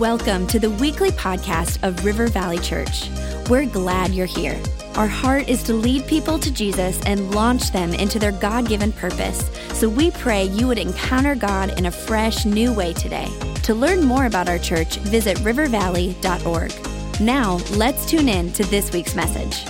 [0.00, 3.08] Welcome to the weekly podcast of River Valley Church.
[3.48, 4.60] We're glad you're here.
[4.94, 8.92] Our heart is to lead people to Jesus and launch them into their God given
[8.92, 9.48] purpose.
[9.72, 13.26] So we pray you would encounter God in a fresh, new way today.
[13.62, 17.20] To learn more about our church, visit rivervalley.org.
[17.22, 19.66] Now, let's tune in to this week's message.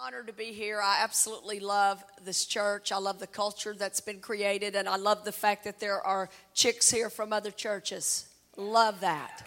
[0.00, 0.80] Honored to be here.
[0.80, 2.90] I absolutely love this church.
[2.90, 6.30] I love the culture that's been created, and I love the fact that there are
[6.54, 8.27] chicks here from other churches.
[8.58, 9.44] Love that.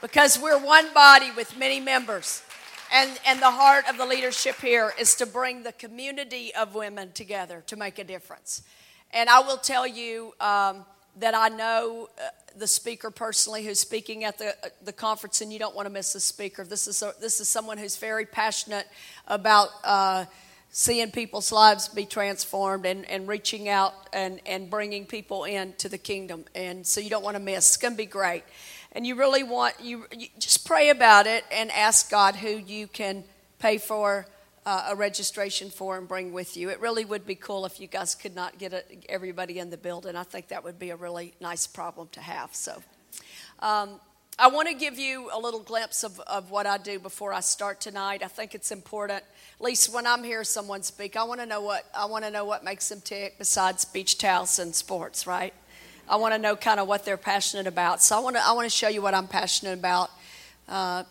[0.00, 2.44] Because we're one body with many members.
[2.94, 7.10] And, and the heart of the leadership here is to bring the community of women
[7.10, 8.62] together to make a difference.
[9.10, 10.84] And I will tell you um,
[11.18, 15.52] that I know uh, the speaker personally who's speaking at the, uh, the conference, and
[15.52, 16.62] you don't want to miss the speaker.
[16.62, 18.86] This is, a, this is someone who's very passionate
[19.26, 20.26] about uh,
[20.78, 25.96] seeing people's lives be transformed and, and reaching out and, and bringing people into the
[25.96, 26.44] kingdom.
[26.54, 27.68] And so you don't want to miss.
[27.68, 28.44] It's going to be great
[28.92, 32.88] and you really want you, you just pray about it and ask God who you
[32.88, 33.24] can
[33.58, 34.26] pay for
[34.66, 36.68] uh, a registration for and bring with you.
[36.68, 39.78] It really would be cool if you guys could not get a, everybody in the
[39.78, 40.14] building.
[40.14, 42.54] I think that would be a really nice problem to have.
[42.54, 42.82] So.
[43.60, 43.98] Um,
[44.38, 47.40] I want to give you a little glimpse of, of what I do before I
[47.40, 48.22] start tonight.
[48.22, 49.24] I think it's important.
[49.58, 51.16] At least when I'm here, someone speak.
[51.16, 54.18] I want to know what I want to know what makes them tick besides beach
[54.18, 55.54] towels and sports, right?
[56.06, 58.02] I want to know kind of what they're passionate about.
[58.02, 60.10] So I want to, I want to show you what I'm passionate about.
[60.68, 61.04] Uh,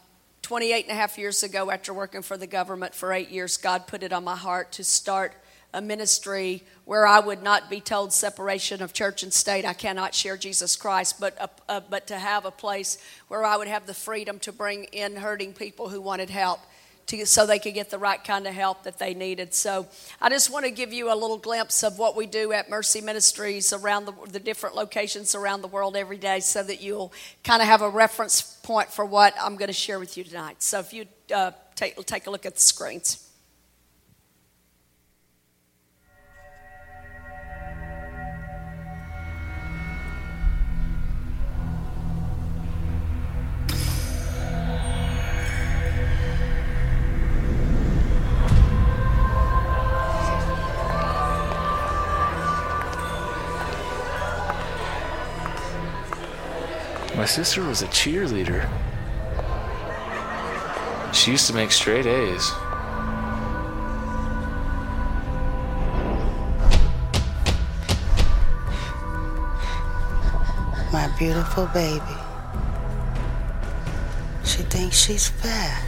[0.43, 3.87] 28 and a half years ago, after working for the government for eight years, God
[3.87, 5.33] put it on my heart to start
[5.73, 9.65] a ministry where I would not be told separation of church and state.
[9.65, 13.57] I cannot share Jesus Christ, but, uh, uh, but to have a place where I
[13.57, 16.59] would have the freedom to bring in hurting people who wanted help
[17.07, 19.53] to, so they could get the right kind of help that they needed.
[19.53, 19.87] So
[20.21, 23.01] I just want to give you a little glimpse of what we do at Mercy
[23.01, 27.61] Ministries around the, the different locations around the world every day so that you'll kind
[27.61, 30.63] of have a reference point for what I'm going to share with you tonight.
[30.63, 33.24] So if you uh, take, take a look at the screens.
[57.25, 58.69] My sister was a cheerleader.
[61.11, 62.51] She used to make straight A's.
[70.93, 72.05] My beautiful baby.
[74.43, 75.83] She thinks she's fat.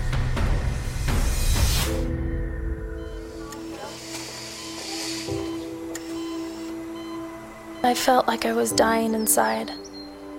[7.83, 9.71] I felt like I was dying inside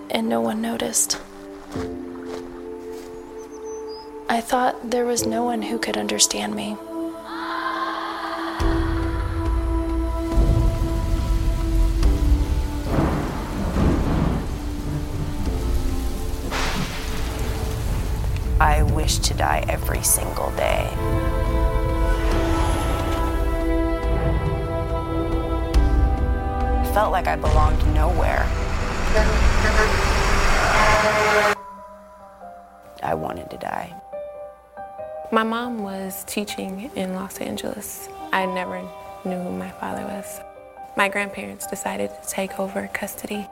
[0.09, 1.19] and no one noticed.
[4.27, 6.77] I thought there was no one who could understand me.
[18.61, 20.89] I wish to die every single day.
[26.77, 29.48] I felt like I belonged nowhere.
[33.01, 33.93] I wanted to die.
[35.31, 38.09] My mom was teaching in Los Angeles.
[38.31, 38.81] I never
[39.25, 40.41] knew who my father was.
[40.97, 43.47] My grandparents decided to take over custody.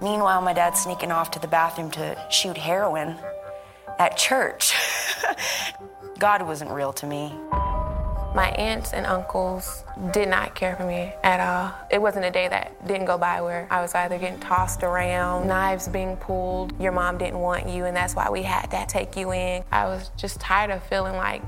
[0.00, 3.16] Meanwhile, my dad's sneaking off to the bathroom to shoot heroin
[3.98, 4.74] at church.
[6.18, 7.32] God wasn't real to me.
[8.38, 9.82] My aunts and uncles
[10.12, 11.74] did not care for me at all.
[11.90, 15.48] It wasn't a day that didn't go by where I was either getting tossed around,
[15.48, 19.16] knives being pulled, your mom didn't want you, and that's why we had to take
[19.16, 19.64] you in.
[19.72, 21.42] I was just tired of feeling like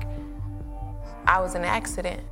[1.25, 2.23] I was an accident.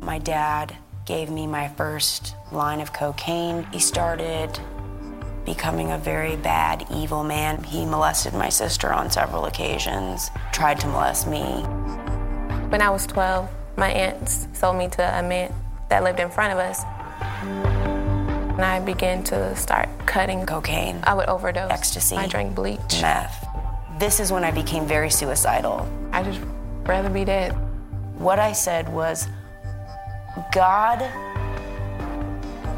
[0.00, 0.76] My dad
[1.06, 3.68] gave me my first line of cocaine.
[3.72, 4.58] He started
[5.44, 7.62] becoming a very bad, evil man.
[7.62, 11.62] He molested my sister on several occasions, tried to molest me.
[12.68, 15.52] When I was 12, my aunts sold me to a man
[15.88, 16.82] that lived in front of us.
[17.42, 21.00] And I began to start cutting cocaine.
[21.04, 21.70] I would overdose.
[21.70, 22.16] Ecstasy.
[22.16, 23.00] I drank bleach.
[23.00, 23.46] Meth.
[23.98, 25.88] This is when I became very suicidal.
[26.12, 26.40] I just
[26.84, 27.52] rather be dead.
[28.18, 29.26] What I said was,
[30.52, 31.02] God,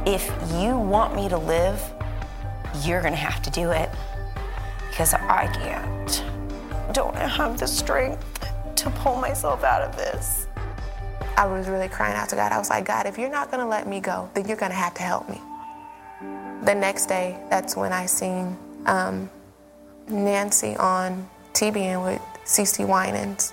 [0.06, 1.82] if you want me to live,
[2.82, 3.90] you're gonna have to do it.
[4.90, 6.24] Because I can't.
[6.94, 8.24] Don't have the strength
[8.76, 10.46] to pull myself out of this.
[11.36, 12.52] I was really crying out to God.
[12.52, 14.94] I was like, God, if you're not gonna let me go, then you're gonna have
[14.94, 15.40] to help me.
[16.64, 19.28] The next day, that's when I seen um,
[20.08, 23.52] Nancy on TBN with CeCe Winans.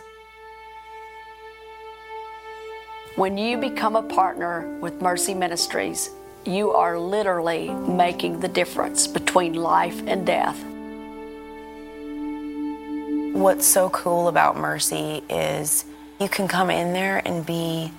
[3.16, 6.12] When you become a partner with Mercy Ministries,
[6.45, 10.63] you are literally making the difference between life and death.
[13.33, 15.86] What's so cool about Mercy is
[16.21, 17.91] you can come in there and be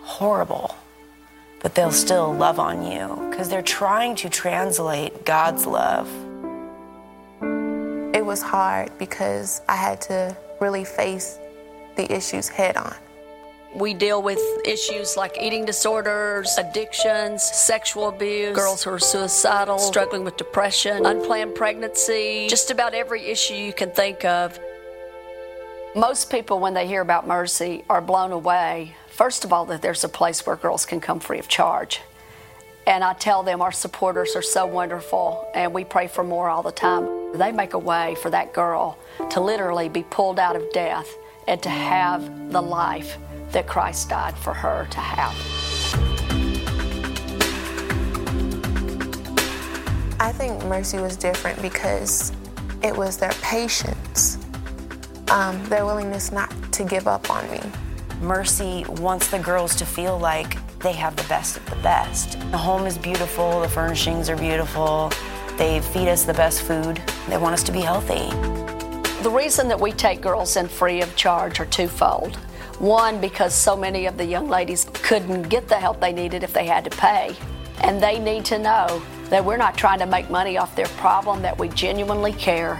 [0.00, 0.74] horrible,
[1.60, 6.08] but they'll still love on you because they're trying to translate God's love.
[8.14, 11.38] It was hard because I had to really face
[11.96, 12.94] the issues head on.
[13.74, 20.24] We deal with issues like eating disorders, addictions, sexual abuse, girls who are suicidal, struggling
[20.24, 24.58] with depression, unplanned pregnancy, just about every issue you can think of.
[25.94, 28.96] Most people, when they hear about Mercy, are blown away.
[29.10, 32.00] First of all, that there's a place where girls can come free of charge.
[32.86, 36.62] And I tell them our supporters are so wonderful, and we pray for more all
[36.62, 37.36] the time.
[37.36, 38.98] They make a way for that girl
[39.28, 41.14] to literally be pulled out of death
[41.46, 43.18] and to have the life
[43.50, 45.36] that Christ died for her to have.
[50.18, 52.32] I think Mercy was different because
[52.82, 54.01] it was their patience,
[55.32, 57.60] um, their willingness not to give up on me.
[58.20, 62.38] Mercy wants the girls to feel like they have the best of the best.
[62.50, 65.10] The home is beautiful, the furnishings are beautiful,
[65.56, 68.30] they feed us the best food, they want us to be healthy.
[69.22, 72.36] The reason that we take girls in free of charge are twofold.
[72.78, 76.52] One, because so many of the young ladies couldn't get the help they needed if
[76.52, 77.34] they had to pay.
[77.82, 81.40] And they need to know that we're not trying to make money off their problem,
[81.42, 82.78] that we genuinely care.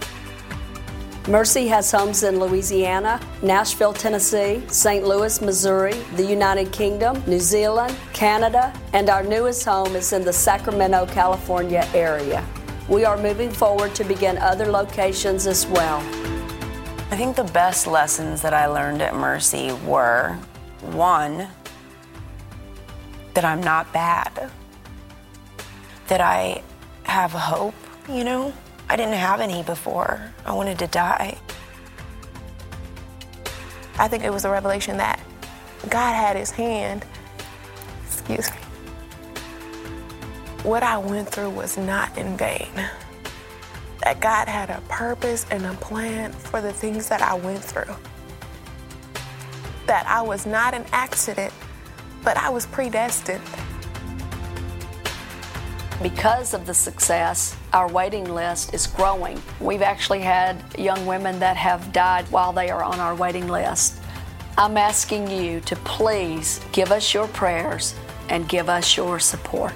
[1.28, 5.06] Mercy has homes in Louisiana, Nashville, Tennessee, St.
[5.06, 10.32] Louis, Missouri, the United Kingdom, New Zealand, Canada, and our newest home is in the
[10.32, 12.44] Sacramento, California area.
[12.88, 16.00] We are moving forward to begin other locations as well.
[17.12, 20.36] I think the best lessons that I learned at Mercy were
[20.80, 21.46] one,
[23.34, 24.50] that I'm not bad,
[26.08, 26.64] that I
[27.04, 27.74] have hope,
[28.08, 28.52] you know?
[28.88, 30.32] I didn't have any before.
[30.44, 31.38] I wanted to die.
[33.99, 35.20] I think it was a revelation that
[35.88, 37.05] God had his hand.
[38.06, 38.56] Excuse me.
[40.62, 42.70] What I went through was not in vain.
[44.05, 47.94] That God had a purpose and a plan for the things that I went through.
[49.87, 51.52] That I was not an accident,
[52.23, 53.43] but I was predestined.
[56.02, 59.40] Because of the success, our waiting list is growing.
[59.60, 64.02] We've actually had young women that have died while they are on our waiting list.
[64.58, 67.94] I'm asking you to please give us your prayers
[68.31, 69.72] and give us your support.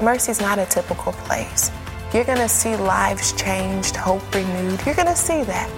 [0.00, 1.70] Mercy's not a typical place.
[2.12, 4.84] You're going to see lives changed, hope renewed.
[4.84, 5.70] You're going to see that.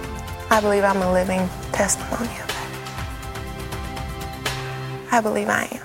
[0.49, 2.69] I believe I'm a living testimony of that.
[5.11, 5.84] I believe I am.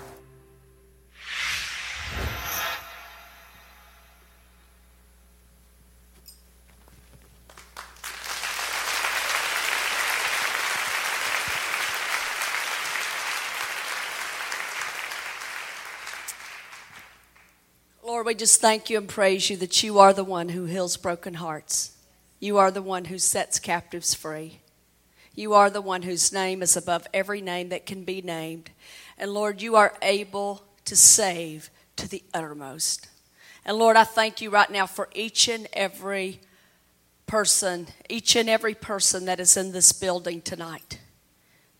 [18.30, 21.34] We just thank you and praise you that you are the one who heals broken
[21.34, 21.96] hearts.
[22.38, 24.60] You are the one who sets captives free.
[25.34, 28.70] You are the one whose name is above every name that can be named.
[29.18, 33.08] And Lord, you are able to save to the uttermost.
[33.64, 36.38] And Lord, I thank you right now for each and every
[37.26, 41.00] person, each and every person that is in this building tonight,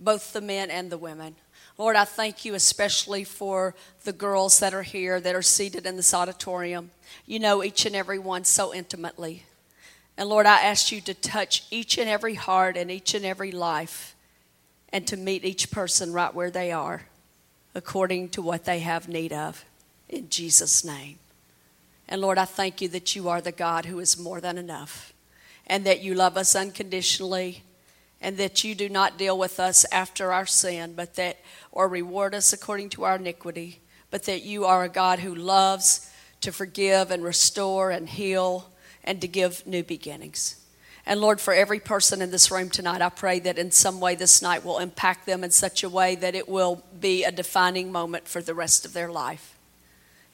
[0.00, 1.36] both the men and the women.
[1.80, 5.96] Lord, I thank you especially for the girls that are here that are seated in
[5.96, 6.90] this auditorium.
[7.24, 9.44] You know each and every one so intimately.
[10.18, 13.50] And Lord, I ask you to touch each and every heart and each and every
[13.50, 14.14] life
[14.92, 17.06] and to meet each person right where they are
[17.74, 19.64] according to what they have need of.
[20.06, 21.18] In Jesus' name.
[22.06, 25.14] And Lord, I thank you that you are the God who is more than enough
[25.66, 27.62] and that you love us unconditionally
[28.20, 31.38] and that you do not deal with us after our sin, but that
[31.72, 36.10] or reward us according to our iniquity, but that you are a God who loves
[36.40, 38.70] to forgive and restore and heal
[39.04, 40.56] and to give new beginnings.
[41.06, 44.14] And Lord, for every person in this room tonight, I pray that in some way
[44.14, 47.90] this night will impact them in such a way that it will be a defining
[47.90, 49.56] moment for the rest of their life.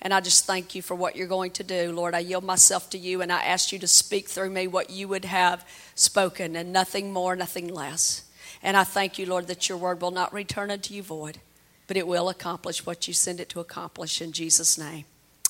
[0.02, 1.92] And I just thank you for what you're going to do.
[1.92, 4.90] Lord, I yield myself to you and I ask you to speak through me what
[4.90, 8.25] you would have spoken and nothing more, nothing less.
[8.62, 11.38] And I thank you, Lord, that your word will not return unto you void,
[11.86, 15.04] but it will accomplish what you send it to accomplish in Jesus' name.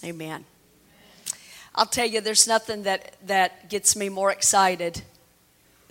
[0.05, 0.45] Amen.
[1.75, 5.03] I'll tell you, there's nothing that, that gets me more excited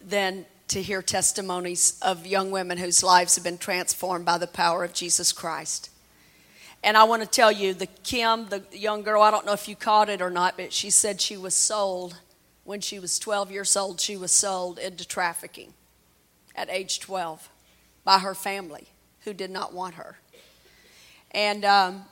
[0.03, 4.84] than to hear testimonies of young women whose lives have been transformed by the power
[4.84, 5.91] of Jesus Christ.
[6.84, 9.67] And I want to tell you, the Kim, the young girl, I don't know if
[9.67, 12.19] you caught it or not, but she said she was sold
[12.63, 14.00] when she was 12 years old.
[14.00, 15.74] She was sold into trafficking
[16.55, 17.50] at age 12
[18.03, 18.88] by her family
[19.25, 20.17] who did not want her.
[21.31, 22.05] And um,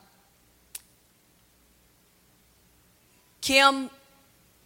[3.42, 3.90] Kim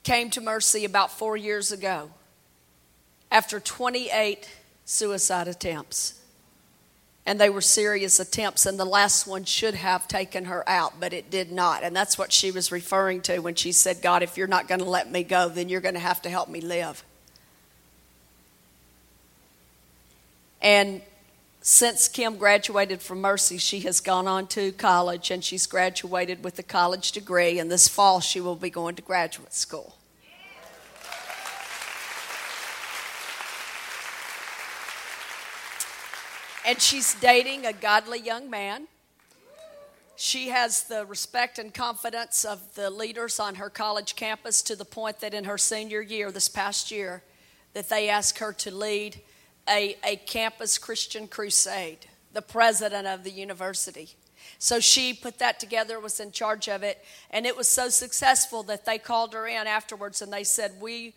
[0.03, 2.11] came to Mercy about four years ago
[3.31, 4.49] after 28
[4.85, 6.21] suicide attempts.
[7.25, 11.11] And they were serious attempts, and the last one should have taken her out, but
[11.11, 11.83] it did not.
[11.83, 14.79] And that's what she was referring to when she said, God, if you're not going
[14.79, 17.03] to let me go, then you're going to have to help me live.
[20.61, 21.01] And
[21.61, 26.57] since Kim graduated from Mercy, she has gone on to college and she's graduated with
[26.59, 27.59] a college degree.
[27.59, 29.97] And this fall, she will be going to graduate school.
[36.65, 38.87] And she's dating a godly young man.
[40.17, 44.83] She has the respect and confidence of the leaders on her college campus to the
[44.83, 47.23] point that in her senior year, this past year,
[47.73, 49.21] that they asked her to lead
[49.69, 54.09] a, a campus Christian crusade, the president of the university.
[54.59, 58.63] So she put that together, was in charge of it, and it was so successful
[58.63, 61.13] that they called her in afterwards and they said, We,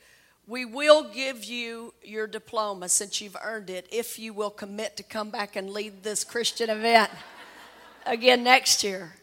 [0.47, 5.03] we will give you your diploma since you've earned it if you will commit to
[5.03, 7.11] come back and lead this Christian event
[8.05, 9.15] again next year.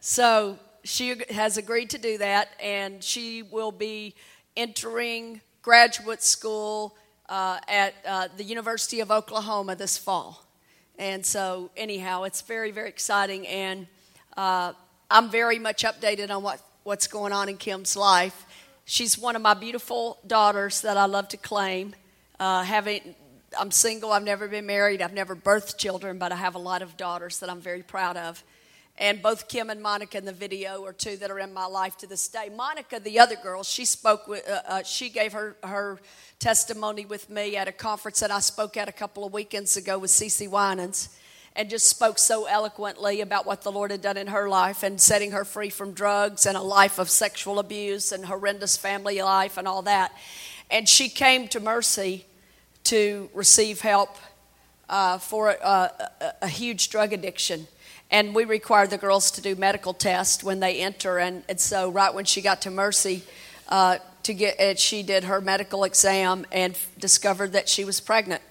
[0.00, 4.14] So she has agreed to do that, and she will be
[4.56, 6.96] entering graduate school
[7.28, 10.44] uh, at uh, the University of Oklahoma this fall.
[10.98, 13.46] And so, anyhow, it's very, very exciting.
[13.46, 13.86] And
[14.36, 14.72] uh,
[15.10, 18.46] I'm very much updated on what, what's going on in Kim's life.
[18.84, 21.94] She's one of my beautiful daughters that I love to claim.
[22.38, 23.14] Uh, having,
[23.58, 26.82] I'm single, I've never been married, I've never birthed children, but I have a lot
[26.82, 28.42] of daughters that I'm very proud of.
[28.98, 31.98] And both Kim and Monica in the video are two that are in my life
[31.98, 32.50] to this day.
[32.54, 36.00] Monica, the other girl, she spoke with, uh, uh, she gave her, her
[36.38, 39.98] testimony with me at a conference that I spoke at a couple of weekends ago
[39.98, 41.10] with CeCe Winans
[41.54, 44.98] and just spoke so eloquently about what the Lord had done in her life and
[44.98, 49.58] setting her free from drugs and a life of sexual abuse and horrendous family life
[49.58, 50.12] and all that.
[50.70, 52.24] And she came to Mercy
[52.84, 54.16] to receive help
[54.88, 57.66] uh, for a, a, a huge drug addiction
[58.10, 61.18] and we require the girls to do medical tests when they enter.
[61.18, 63.22] And, and so, right when she got to Mercy,
[63.68, 68.00] uh, to get it, she did her medical exam and f- discovered that she was
[68.00, 68.42] pregnant.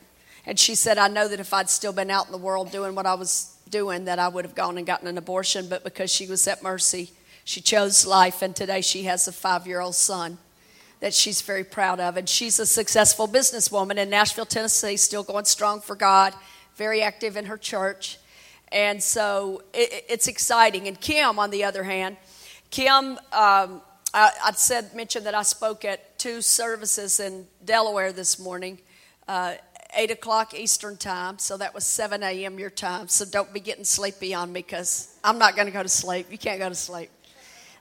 [0.46, 2.96] And she said, "I know that if I'd still been out in the world doing
[2.96, 5.68] what I was doing, that I would have gone and gotten an abortion.
[5.68, 7.12] But because she was at Mercy,
[7.44, 10.38] she chose life, and today she has a five-year-old son."
[11.02, 12.18] that she's very proud of.
[12.18, 16.34] And she's a successful businesswoman in Nashville, Tennessee, still going strong for God,
[16.78, 18.18] very active in her church.
[18.75, 20.89] And so it, it's exciting.
[20.89, 22.17] And Kim, on the other hand,
[22.72, 23.82] Kim, um,
[24.13, 28.79] I, I, said, mentioned that I spoke at two services in Delaware this morning,
[29.29, 29.53] uh,
[29.94, 31.39] 8 o'clock Eastern time.
[31.39, 32.60] So that was 7 a.m.
[32.60, 33.08] your time.
[33.08, 36.27] So don't be getting sleepy on me because I'm not going to go to sleep.
[36.29, 37.10] You can't go to sleep.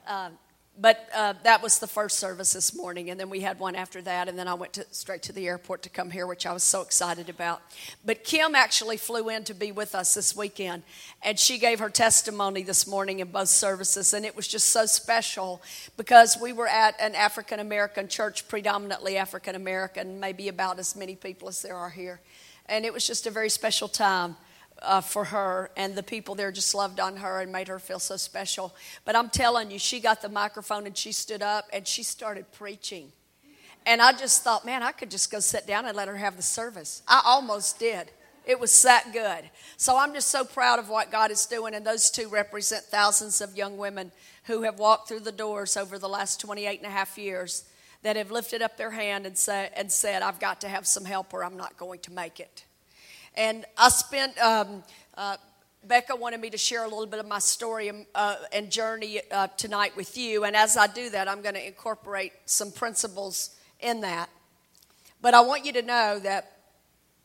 [0.07, 0.39] Um,
[0.77, 4.03] but uh, that was the first service this morning, and then we had one after
[4.03, 6.53] that, and then I went to, straight to the airport to come here, which I
[6.53, 7.63] was so excited about.
[8.05, 10.83] But Kim actually flew in to be with us this weekend,
[11.23, 14.85] and she gave her testimony this morning in both services, and it was just so
[14.85, 15.63] special
[15.97, 21.15] because we were at an African American church, predominantly African American, maybe about as many
[21.15, 22.21] people as there are here,
[22.67, 24.37] and it was just a very special time
[24.85, 27.99] uh, for her, and the people there just loved on her and made her feel
[27.99, 28.75] so special.
[29.05, 32.51] But I'm telling you, she got the microphone and she stood up and she started
[32.53, 33.13] preaching.
[33.87, 36.37] And I just thought, man, I could just go sit down and let her have
[36.37, 37.03] the service.
[37.07, 38.11] I almost did.
[38.47, 39.51] It was that good.
[39.77, 43.41] So I'm just so proud of what God is doing, and those two represent thousands
[43.41, 44.13] of young women
[44.45, 47.65] who have walked through the doors over the last 28 and a half years
[48.03, 51.07] that have lifted up their hand and, say, and said, I've got to have some
[51.07, 52.65] help or I'm not going to make it.
[53.37, 54.83] And I spent, um,
[55.17, 55.37] uh,
[55.85, 59.21] Becca wanted me to share a little bit of my story and, uh, and journey
[59.31, 60.45] uh, tonight with you.
[60.45, 64.31] And as I do that, I'm going to incorporate some principles in that.
[65.21, 66.55] But I want you to know that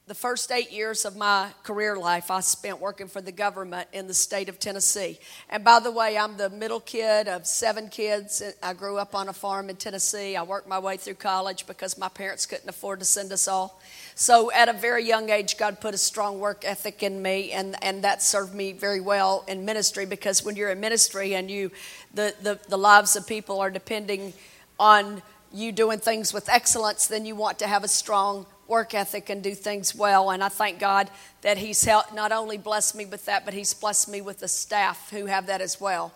[0.09, 4.07] the first eight years of my career life I spent working for the government in
[4.07, 5.19] the state of Tennessee.
[5.51, 8.41] And by the way, I'm the middle kid of seven kids.
[8.63, 10.35] I grew up on a farm in Tennessee.
[10.35, 13.79] I worked my way through college because my parents couldn't afford to send us all.
[14.19, 17.81] So at a very young age, God put a strong work ethic in me, and,
[17.81, 21.71] and that served me very well in ministry because when you're in ministry and you,
[22.13, 24.33] the, the, the lives of people are depending
[24.77, 25.21] on
[25.53, 29.41] you doing things with excellence, then you want to have a strong work ethic and
[29.41, 30.31] do things well.
[30.31, 31.09] And I thank God
[31.39, 34.49] that He's helped, not only blessed me with that, but He's blessed me with the
[34.49, 36.13] staff who have that as well.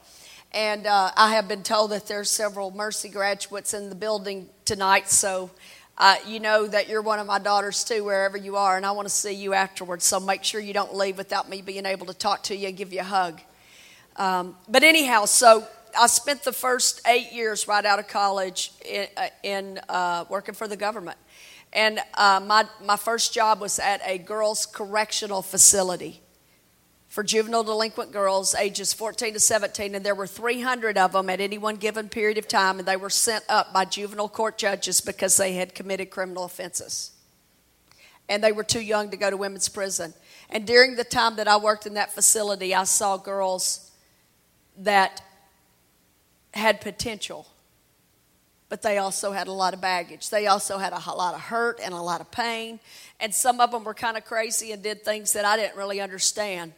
[0.51, 5.09] And uh, I have been told that there's several Mercy graduates in the building tonight,
[5.09, 5.51] so
[5.97, 8.91] uh, you know that you're one of my daughters too, wherever you are, and I
[8.91, 10.05] want to see you afterwards.
[10.05, 12.77] So make sure you don't leave without me being able to talk to you and
[12.77, 13.41] give you a hug.
[14.15, 19.07] Um, but anyhow, so I spent the first eight years right out of college in,
[19.15, 21.17] uh, in uh, working for the government.
[21.71, 26.22] And uh, my, my first job was at a girls' correctional facility
[27.13, 31.39] for juvenile delinquent girls ages 14 to 17, and there were 300 of them at
[31.39, 34.99] any one given period of time, and they were sent up by juvenile court judges
[34.99, 37.11] because they had committed criminal offenses.
[38.27, 40.15] And they were too young to go to women's prison.
[40.49, 43.91] And during the time that I worked in that facility, I saw girls
[44.79, 45.21] that
[46.51, 47.45] had potential,
[48.69, 50.31] but they also had a lot of baggage.
[50.31, 52.79] They also had a lot of hurt and a lot of pain.
[53.19, 56.01] And some of them were kind of crazy and did things that I didn't really
[56.01, 56.73] understand.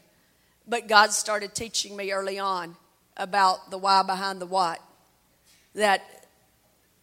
[0.67, 2.75] But God started teaching me early on
[3.17, 4.81] about the why behind the what.
[5.75, 6.01] That,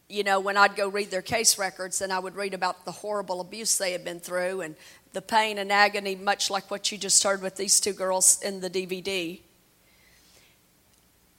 [0.08, 2.92] you know, when I'd go read their case records and I would read about the
[2.92, 4.74] horrible abuse they had been through and
[5.12, 8.60] the pain and agony, much like what you just heard with these two girls in
[8.60, 9.40] the DVD.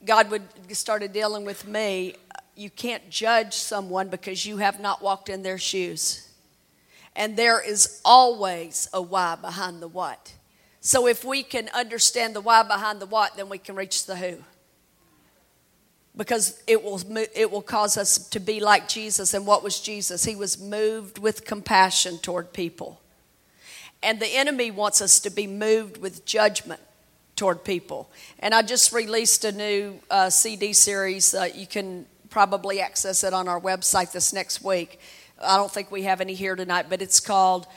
[0.06, 0.44] God would
[0.76, 2.16] started dealing with me.
[2.56, 6.30] You can't judge someone because you have not walked in their shoes.
[7.16, 10.34] And there is always a why behind the what.
[10.86, 14.18] So if we can understand the why behind the what, then we can reach the
[14.18, 14.44] who.
[16.16, 17.02] Because it will,
[17.34, 19.34] it will cause us to be like Jesus.
[19.34, 20.26] And what was Jesus?
[20.26, 23.00] He was moved with compassion toward people.
[24.04, 26.82] And the enemy wants us to be moved with judgment
[27.38, 28.12] toward people.
[28.40, 31.34] And I just released a new uh, CD series.
[31.34, 35.00] Uh, you can probably access it on our website this next week.
[35.42, 37.68] I don't think we have any here tonight, but it's called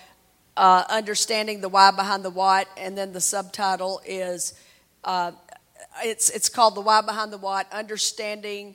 [0.57, 4.55] uh, understanding the why behind the what, and then the subtitle is
[5.05, 5.33] uh,
[6.03, 8.75] it's it's called the why behind the what, understanding.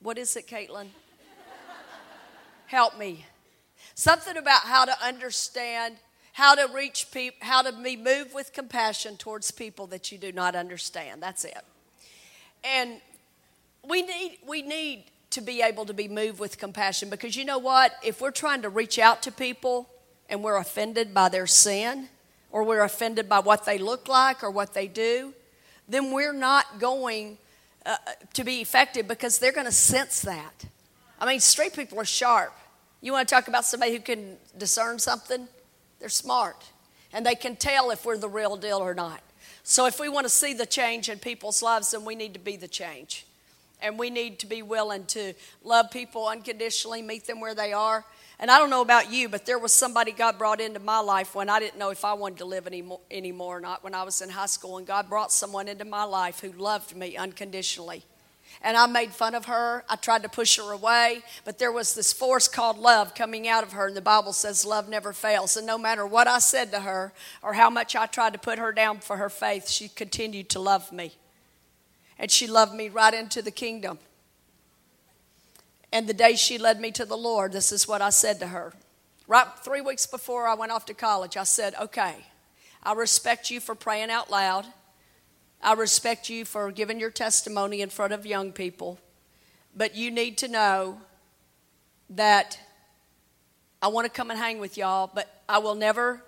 [0.00, 0.88] What is it, Caitlin?
[2.66, 3.26] Help me.
[3.94, 5.96] Something about how to understand,
[6.32, 10.32] how to reach people, how to be moved with compassion towards people that you do
[10.32, 11.22] not understand.
[11.22, 11.58] That's it.
[12.64, 13.00] And
[13.86, 17.58] we need we need to be able to be moved with compassion because you know
[17.58, 17.92] what?
[18.02, 19.88] If we're trying to reach out to people
[20.28, 22.08] and we're offended by their sin
[22.50, 25.32] or we're offended by what they look like or what they do,
[25.88, 27.38] then we're not going
[27.84, 27.96] uh,
[28.34, 30.64] to be effective because they're going to sense that.
[31.18, 32.54] I mean, street people are sharp.
[33.00, 35.48] You want to talk about somebody who can discern something?
[35.98, 36.64] They're smart.
[37.12, 39.20] And they can tell if we're the real deal or not.
[39.64, 42.40] So if we want to see the change in people's lives, then we need to
[42.40, 43.26] be the change.
[43.80, 48.04] And we need to be willing to love people unconditionally, meet them where they are,
[48.42, 51.32] and I don't know about you, but there was somebody God brought into my life
[51.32, 54.02] when I didn't know if I wanted to live anymore, anymore or not when I
[54.02, 54.78] was in high school.
[54.78, 58.02] And God brought someone into my life who loved me unconditionally.
[58.60, 59.84] And I made fun of her.
[59.88, 63.62] I tried to push her away, but there was this force called love coming out
[63.62, 63.86] of her.
[63.86, 65.56] And the Bible says love never fails.
[65.56, 67.12] And no matter what I said to her
[67.44, 70.58] or how much I tried to put her down for her faith, she continued to
[70.58, 71.12] love me.
[72.18, 74.00] And she loved me right into the kingdom.
[75.92, 78.48] And the day she led me to the Lord, this is what I said to
[78.48, 78.72] her.
[79.28, 82.16] Right three weeks before I went off to college, I said, Okay,
[82.82, 84.66] I respect you for praying out loud.
[85.62, 88.98] I respect you for giving your testimony in front of young people.
[89.76, 91.00] But you need to know
[92.10, 92.58] that
[93.80, 96.22] I want to come and hang with y'all, but I will never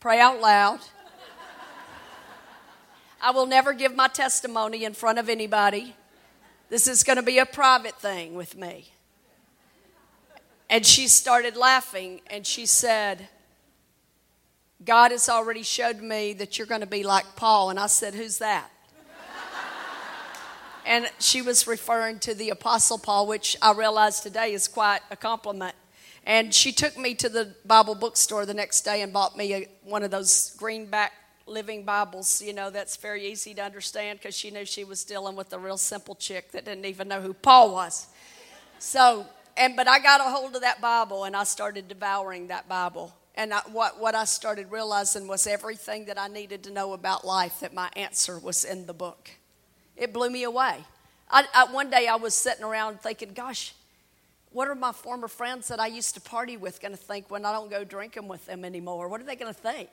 [0.00, 0.80] pray out loud.
[3.20, 5.94] I will never give my testimony in front of anybody.
[6.70, 8.92] This is going to be a private thing with me.
[10.70, 13.28] And she started laughing and she said,
[14.84, 17.70] God has already showed me that you're going to be like Paul.
[17.70, 18.70] And I said, Who's that?
[20.86, 25.16] and she was referring to the Apostle Paul, which I realize today is quite a
[25.16, 25.74] compliment.
[26.24, 29.68] And she took me to the Bible bookstore the next day and bought me a,
[29.82, 31.12] one of those greenback
[31.46, 35.34] living Bibles, you know, that's very easy to understand because she knew she was dealing
[35.34, 38.08] with a real simple chick that didn't even know who Paul was.
[38.78, 39.26] So
[39.58, 43.14] and but I got a hold of that Bible and I started devouring that Bible.
[43.34, 47.24] And I, what, what I started realizing was everything that I needed to know about
[47.24, 49.30] life, that my answer was in the book.
[49.96, 50.78] It blew me away.
[51.30, 53.74] I, I, one day I was sitting around thinking, gosh,
[54.50, 57.44] what are my former friends that I used to party with going to think when
[57.44, 59.08] I don't go drinking with them anymore?
[59.08, 59.90] What are they going to think?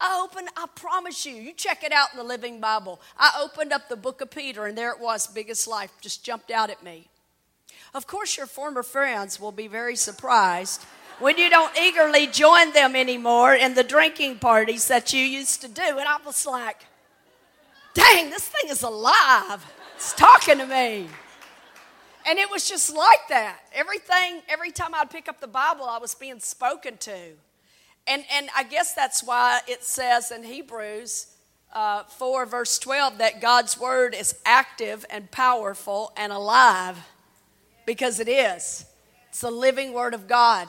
[0.00, 3.00] I opened, I promise you, you check it out in the Living Bible.
[3.18, 6.50] I opened up the book of Peter, and there it was, biggest life, just jumped
[6.50, 7.08] out at me.
[7.98, 10.84] Of course, your former friends will be very surprised
[11.18, 15.68] when you don't eagerly join them anymore in the drinking parties that you used to
[15.68, 15.82] do.
[15.82, 16.86] And I was like,
[17.94, 19.66] dang, this thing is alive.
[19.96, 21.08] It's talking to me.
[22.24, 23.58] And it was just like that.
[23.74, 27.18] Everything, every time I'd pick up the Bible, I was being spoken to.
[28.06, 31.34] And, and I guess that's why it says in Hebrews
[31.72, 36.96] uh, 4, verse 12, that God's word is active and powerful and alive
[37.88, 38.84] because it is.
[39.30, 40.68] It's the living word of God.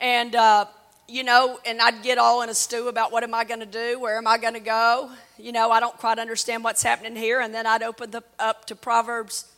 [0.00, 0.66] And, uh,
[1.08, 3.66] you know, and I'd get all in a stew about what am I going to
[3.66, 3.98] do?
[3.98, 5.10] Where am I going to go?
[5.36, 7.40] You know, I don't quite understand what's happening here.
[7.40, 9.50] And then I'd open the, up to Proverbs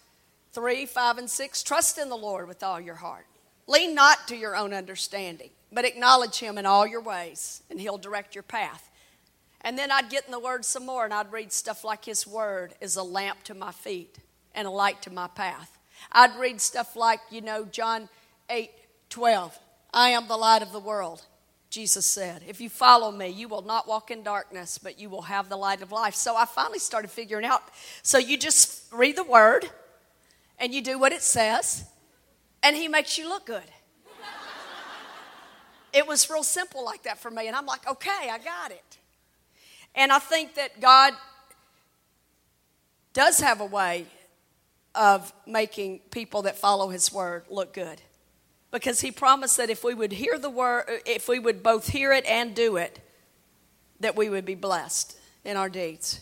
[0.54, 1.62] 3, 5, and 6.
[1.62, 3.26] Trust in the Lord with all your heart.
[3.66, 7.98] Lean not to your own understanding, but acknowledge him in all your ways, and he'll
[7.98, 8.90] direct your path.
[9.60, 12.26] And then I'd get in the word some more, and I'd read stuff like his
[12.26, 14.16] word is a lamp to my feet
[14.54, 15.77] and a light to my path.
[16.12, 18.08] I'd read stuff like, you know, John
[18.50, 18.70] 8,
[19.10, 19.58] 12.
[19.92, 21.24] I am the light of the world,
[21.70, 22.42] Jesus said.
[22.46, 25.56] If you follow me, you will not walk in darkness, but you will have the
[25.56, 26.14] light of life.
[26.14, 27.62] So I finally started figuring out.
[28.02, 29.68] So you just read the word
[30.58, 31.84] and you do what it says,
[32.62, 33.62] and he makes you look good.
[35.92, 38.98] it was real simple like that for me, and I'm like, okay, I got it.
[39.94, 41.14] And I think that God
[43.12, 44.06] does have a way
[44.98, 48.02] of making people that follow his word look good
[48.72, 52.12] because he promised that if we would hear the word, if we would both hear
[52.12, 52.98] it and do it,
[54.00, 56.20] that we would be blessed in our deeds.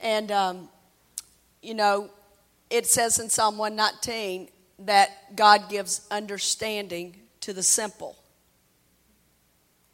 [0.00, 0.68] And, um,
[1.62, 2.10] you know,
[2.68, 8.16] it says in Psalm 119 that God gives understanding to the simple.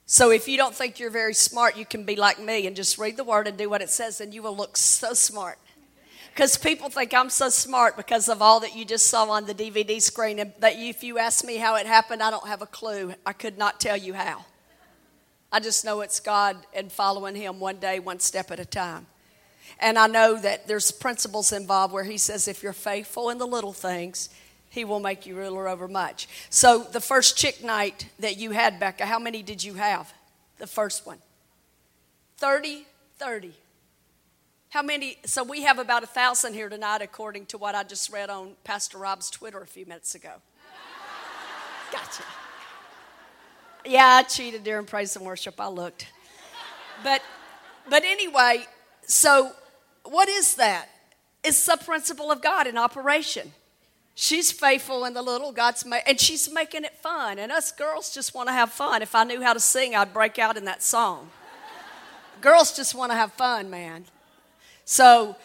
[0.07, 2.99] So if you don't think you're very smart, you can be like me and just
[2.99, 5.59] read the word and do what it says, and you will look so smart
[6.33, 9.55] because people think I'm so smart because of all that you just saw on the
[9.55, 10.39] DVD screen.
[10.39, 13.15] And that if you ask me how it happened, I don't have a clue.
[13.27, 14.45] I could not tell you how.
[15.53, 19.07] I just know it's God and following Him one day, one step at a time.
[19.81, 23.47] And I know that there's principles involved where He says, if you're faithful in the
[23.47, 24.29] little things,
[24.69, 26.29] He will make you ruler over much.
[26.51, 30.13] So, the first chick night that you had, Becca, how many did you have?
[30.59, 31.19] The first one
[32.37, 32.87] 30,
[33.19, 33.53] 30.
[34.71, 35.19] How many?
[35.27, 38.53] So we have about a thousand here tonight, according to what I just read on
[38.63, 40.35] Pastor Rob's Twitter a few minutes ago.
[41.93, 42.23] Gotcha.
[43.85, 45.61] Yeah, I cheated during praise and worship.
[45.61, 46.07] I looked,
[47.03, 47.21] but
[47.89, 48.65] but anyway.
[49.03, 49.51] So
[50.05, 50.89] what is that?
[51.43, 53.53] It's the principle of God in operation.
[54.15, 57.41] She's faithful in the little, God's ma- and she's making it fun.
[57.41, 59.03] And us girls just want to have fun.
[59.03, 61.31] If I knew how to sing, I'd break out in that song.
[62.41, 64.05] girls just want to have fun, man.
[64.91, 65.37] So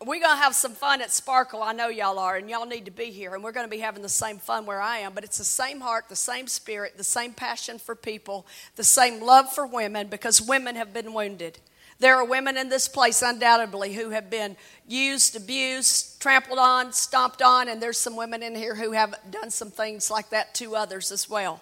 [0.00, 1.60] we're going to have some fun at Sparkle.
[1.60, 3.34] I know y'all are, and y'all need to be here.
[3.34, 5.12] And we're going to be having the same fun where I am.
[5.12, 9.20] But it's the same heart, the same spirit, the same passion for people, the same
[9.20, 11.58] love for women because women have been wounded.
[11.98, 17.42] There are women in this place, undoubtedly, who have been used, abused, trampled on, stomped
[17.42, 20.76] on, and there's some women in here who have done some things like that to
[20.76, 21.60] others as well.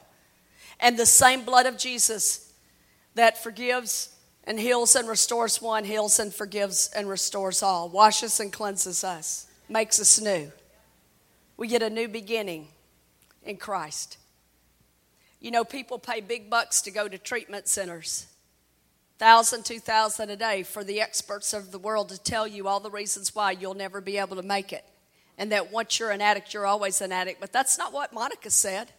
[0.79, 2.53] And the same blood of Jesus
[3.15, 4.10] that forgives
[4.45, 9.47] and heals and restores one, heals and forgives and restores all, washes and cleanses us,
[9.69, 10.51] makes us new.
[11.57, 12.69] We get a new beginning
[13.43, 14.17] in Christ.
[15.41, 18.27] You know, people pay big bucks to go to treatment centers.
[19.19, 22.81] Thousand, two thousand a day for the experts of the world to tell you all
[22.81, 24.85] the reasons why you'll never be able to make it.
[25.37, 27.41] And that once you're an addict, you're always an addict.
[27.41, 28.93] But that's not what Monica said.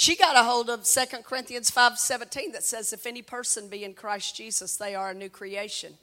[0.00, 3.94] She got a hold of 2 Corinthians 5:17 that says if any person be in
[3.94, 5.98] Christ Jesus they are a new creation.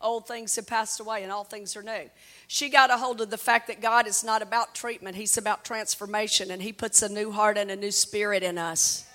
[0.00, 2.08] Old things have passed away and all things are new.
[2.46, 5.64] She got a hold of the fact that God is not about treatment, he's about
[5.64, 9.06] transformation and he puts a new heart and a new spirit in us.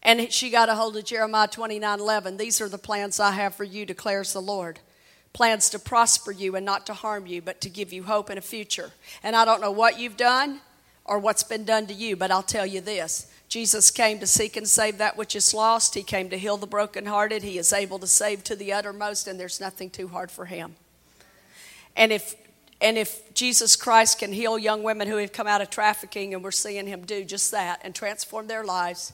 [0.00, 2.36] And she got a hold of Jeremiah 29 11.
[2.36, 4.78] These are the plans I have for you, declares the Lord.
[5.32, 8.38] Plans to prosper you and not to harm you, but to give you hope and
[8.38, 8.92] a future.
[9.24, 10.60] And I don't know what you've done
[11.08, 13.32] or what's been done to you, but I'll tell you this.
[13.48, 15.94] Jesus came to seek and save that which is lost.
[15.94, 17.42] He came to heal the brokenhearted.
[17.42, 20.76] He is able to save to the uttermost, and there's nothing too hard for him.
[21.96, 22.36] And if
[22.80, 26.44] and if Jesus Christ can heal young women who have come out of trafficking, and
[26.44, 29.12] we're seeing him do just that and transform their lives,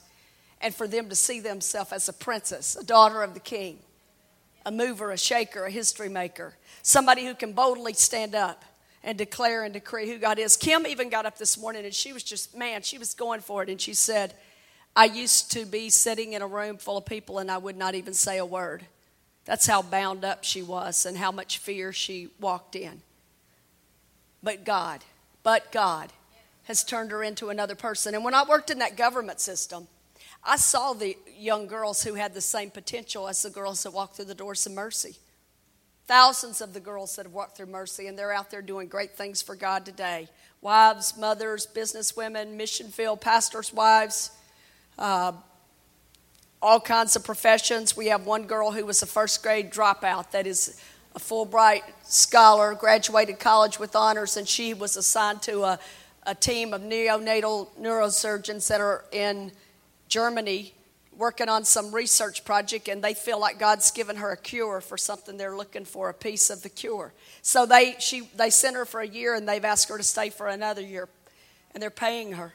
[0.61, 3.79] and for them to see themselves as a princess, a daughter of the king,
[4.67, 8.65] a mover, a shaker, a history maker, somebody who can boldly stand up
[9.05, 10.57] and declare and decree who God is.
[10.57, 13.63] Kim even got up this morning and she was just, man, she was going for
[13.63, 13.69] it.
[13.69, 14.35] And she said,
[14.97, 17.95] I used to be sitting in a room full of people and I would not
[17.95, 18.87] even say a word.
[19.45, 23.03] That's how bound up she was and how much fear she walked in.
[24.43, 25.05] But God,
[25.43, 26.11] but God
[26.65, 28.15] has turned her into another person.
[28.15, 29.87] And when I worked in that government system,
[30.43, 34.17] I saw the young girls who had the same potential as the girls that walked
[34.17, 35.17] through the doors of mercy.
[36.07, 39.17] Thousands of the girls that have walked through mercy, and they're out there doing great
[39.17, 40.29] things for God today.
[40.61, 44.31] Wives, mothers, businesswomen, mission field, pastors' wives,
[44.99, 45.33] uh,
[46.61, 47.97] all kinds of professions.
[47.97, 50.79] We have one girl who was a first grade dropout that is
[51.15, 55.79] a Fulbright scholar, graduated college with honors, and she was assigned to a,
[56.27, 59.53] a team of neonatal neurosurgeons that are in
[60.09, 60.75] Germany
[61.17, 64.97] working on some research project and they feel like God's given her a cure for
[64.97, 67.13] something they're looking for, a piece of the cure.
[67.43, 70.31] So they she they sent her for a year and they've asked her to stay
[70.31, 71.09] for another year
[71.73, 72.55] and they're paying her.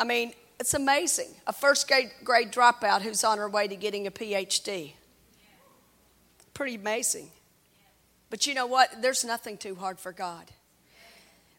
[0.00, 1.28] I mean, it's amazing.
[1.46, 4.92] A first grade, grade dropout who's on her way to getting a PhD.
[6.54, 7.28] Pretty amazing.
[8.30, 9.02] But you know what?
[9.02, 10.50] There's nothing too hard for God.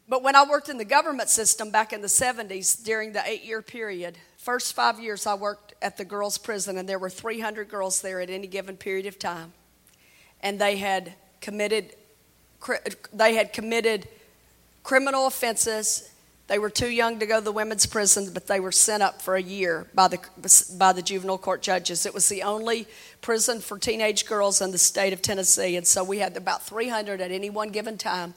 [0.07, 3.43] But when I worked in the government system back in the 70s during the eight
[3.43, 7.69] year period, first five years I worked at the girls' prison, and there were 300
[7.69, 9.53] girls there at any given period of time.
[10.41, 11.95] And they had committed,
[13.13, 14.07] they had committed
[14.83, 16.11] criminal offenses.
[16.47, 19.21] They were too young to go to the women's prison, but they were sent up
[19.21, 20.19] for a year by the,
[20.77, 22.05] by the juvenile court judges.
[22.05, 22.85] It was the only
[23.21, 25.77] prison for teenage girls in the state of Tennessee.
[25.77, 28.33] And so we had about 300 at any one given time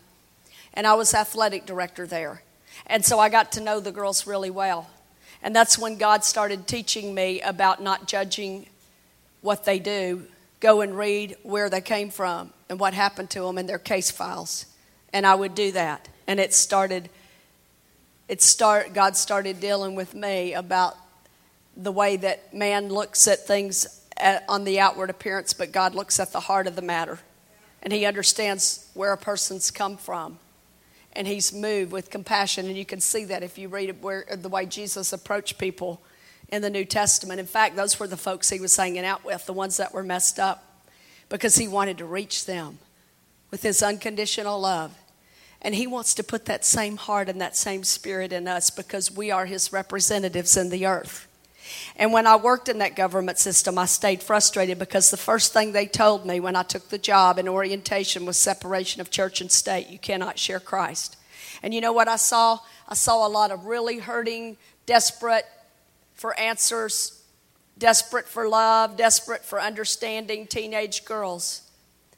[0.76, 2.42] and I was athletic director there.
[2.86, 4.88] And so I got to know the girls really well.
[5.46, 8.66] And that's when God started teaching me about not judging
[9.42, 10.24] what they do.
[10.58, 14.10] Go and read where they came from and what happened to them in their case
[14.10, 14.66] files.
[15.12, 16.08] And I would do that.
[16.26, 17.08] And it started
[18.26, 20.96] it start God started dealing with me about
[21.76, 26.18] the way that man looks at things at, on the outward appearance, but God looks
[26.18, 27.20] at the heart of the matter.
[27.84, 30.40] And he understands where a person's come from
[31.16, 32.66] and he's moved with compassion.
[32.66, 36.02] And you can see that if you read where, the way Jesus approached people
[36.48, 37.40] in the New Testament.
[37.40, 40.04] In fact, those were the folks he was hanging out with, the ones that were
[40.04, 40.82] messed up,
[41.28, 42.78] because he wanted to reach them
[43.50, 44.94] with his unconditional love.
[45.62, 49.10] And he wants to put that same heart and that same spirit in us because
[49.10, 51.26] we are his representatives in the earth.
[51.96, 55.72] And when I worked in that government system, I stayed frustrated because the first thing
[55.72, 59.50] they told me when I took the job in orientation was separation of church and
[59.50, 59.88] state.
[59.88, 61.16] You cannot share Christ.
[61.62, 62.58] And you know what I saw?
[62.88, 65.46] I saw a lot of really hurting, desperate
[66.14, 67.22] for answers,
[67.78, 71.62] desperate for love, desperate for understanding teenage girls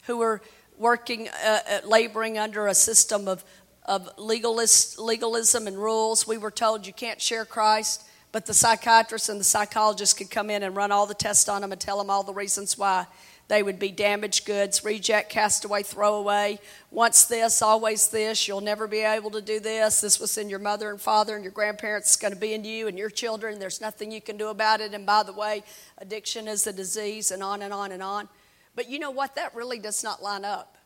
[0.07, 0.41] who were
[0.77, 3.45] working, uh, uh laboring under a system of,
[3.85, 6.27] of legalist, legalism and rules.
[6.27, 8.05] We were told you can't share Christ.
[8.31, 11.63] But the psychiatrist and the psychologist could come in and run all the tests on
[11.63, 13.07] them and tell them all the reasons why
[13.49, 16.59] they would be damaged goods, reject, castaway, throwaway.
[16.91, 18.47] Once this, always this.
[18.47, 20.03] You'll never be able to do this.
[20.03, 22.09] This was in your mother and father and your grandparents.
[22.09, 23.59] It's going to be in you and your children.
[23.59, 24.93] There's nothing you can do about it.
[24.93, 25.63] And by the way,
[25.97, 28.29] addiction is a disease, and on and on and on.
[28.77, 29.35] But you know what?
[29.37, 30.77] That really does not line up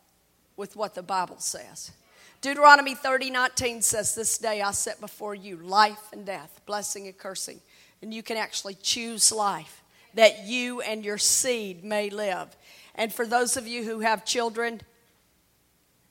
[0.56, 1.90] with what the Bible says.
[2.42, 7.16] Deuteronomy 30 19 says, This day I set before you life and death, blessing and
[7.16, 7.60] cursing.
[8.02, 9.82] And you can actually choose life
[10.14, 12.48] that you and your seed may live.
[12.96, 14.80] And for those of you who have children,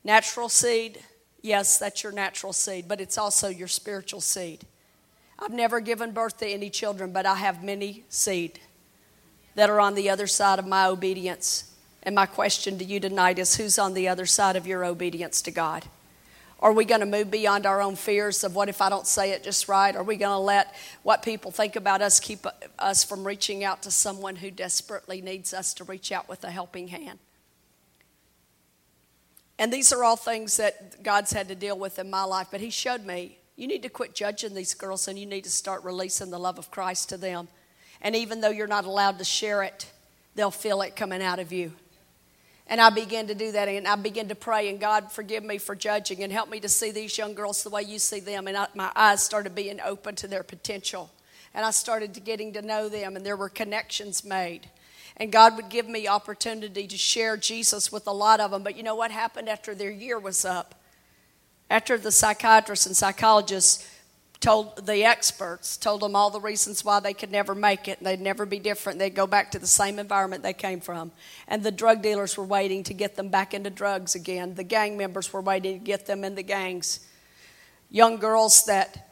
[0.06, 1.00] natural seed,
[1.42, 4.66] yes, that's your natural seed, but it's also your spiritual seed.
[5.38, 8.62] I've never given birth to any children, but I have many seed
[9.56, 11.74] that are on the other side of my obedience.
[12.04, 15.42] And my question to you tonight is who's on the other side of your obedience
[15.42, 15.88] to God?
[16.62, 19.32] Are we going to move beyond our own fears of what if I don't say
[19.32, 19.96] it just right?
[19.96, 22.46] Are we going to let what people think about us keep
[22.78, 26.52] us from reaching out to someone who desperately needs us to reach out with a
[26.52, 27.18] helping hand?
[29.58, 32.62] And these are all things that God's had to deal with in my life, but
[32.62, 35.84] He showed me you need to quit judging these girls and you need to start
[35.84, 37.48] releasing the love of Christ to them.
[38.02, 39.92] And even though you're not allowed to share it,
[40.36, 41.74] they'll feel it coming out of you.
[42.72, 45.58] And I began to do that, and I began to pray, and God, forgive me
[45.58, 48.48] for judging and help me to see these young girls the way you see them.
[48.48, 51.12] And I, my eyes started being open to their potential.
[51.54, 54.70] And I started getting to know them, and there were connections made.
[55.18, 58.64] And God would give me opportunity to share Jesus with a lot of them.
[58.64, 60.74] But you know what happened after their year was up?
[61.70, 63.86] After the psychiatrists and psychologists
[64.42, 68.08] told the experts, told them all the reasons why they could never make it and
[68.08, 68.98] they'd never be different.
[68.98, 71.12] They'd go back to the same environment they came from.
[71.48, 74.56] And the drug dealers were waiting to get them back into drugs again.
[74.56, 77.02] The gang members were waiting to get them in the gangs.
[77.92, 79.12] Young girls that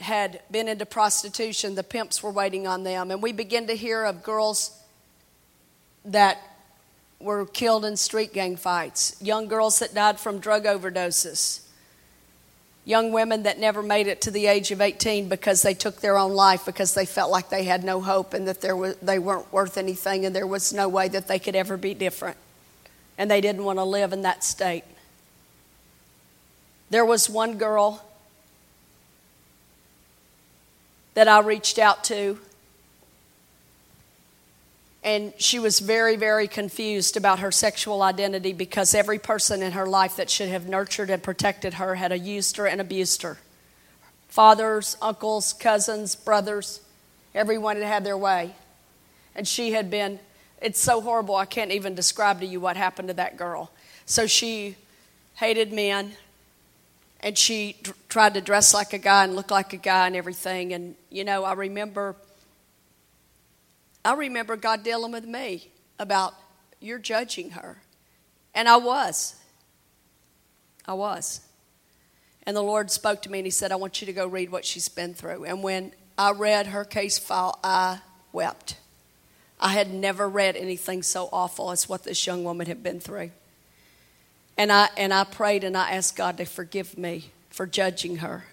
[0.00, 3.12] had been into prostitution, the pimps were waiting on them.
[3.12, 4.76] And we begin to hear of girls
[6.04, 6.38] that
[7.20, 11.65] were killed in street gang fights, young girls that died from drug overdoses
[12.86, 16.16] young women that never made it to the age of 18 because they took their
[16.16, 19.18] own life because they felt like they had no hope and that there was, they
[19.18, 22.36] weren't worth anything and there was no way that they could ever be different.
[23.18, 24.84] And they didn't want to live in that state.
[26.88, 28.04] There was one girl
[31.14, 32.38] that I reached out to
[35.06, 39.86] and she was very, very confused about her sexual identity because every person in her
[39.86, 43.38] life that should have nurtured and protected her had used her and abused her.
[44.28, 46.80] Fathers, uncles, cousins, brothers,
[47.36, 48.56] everyone had had their way.
[49.36, 50.18] And she had been,
[50.60, 53.70] it's so horrible, I can't even describe to you what happened to that girl.
[54.06, 54.74] So she
[55.34, 56.14] hated men,
[57.20, 57.76] and she
[58.08, 60.72] tried to dress like a guy and look like a guy and everything.
[60.72, 62.16] And, you know, I remember
[64.06, 66.32] I remember God dealing with me about
[66.78, 67.78] you're judging her.
[68.54, 69.34] And I was.
[70.86, 71.40] I was.
[72.44, 74.50] And the Lord spoke to me and He said, I want you to go read
[74.50, 75.44] what she's been through.
[75.44, 77.98] And when I read her case file, I
[78.32, 78.76] wept.
[79.58, 83.32] I had never read anything so awful as what this young woman had been through.
[84.56, 88.44] And I, and I prayed and I asked God to forgive me for judging her.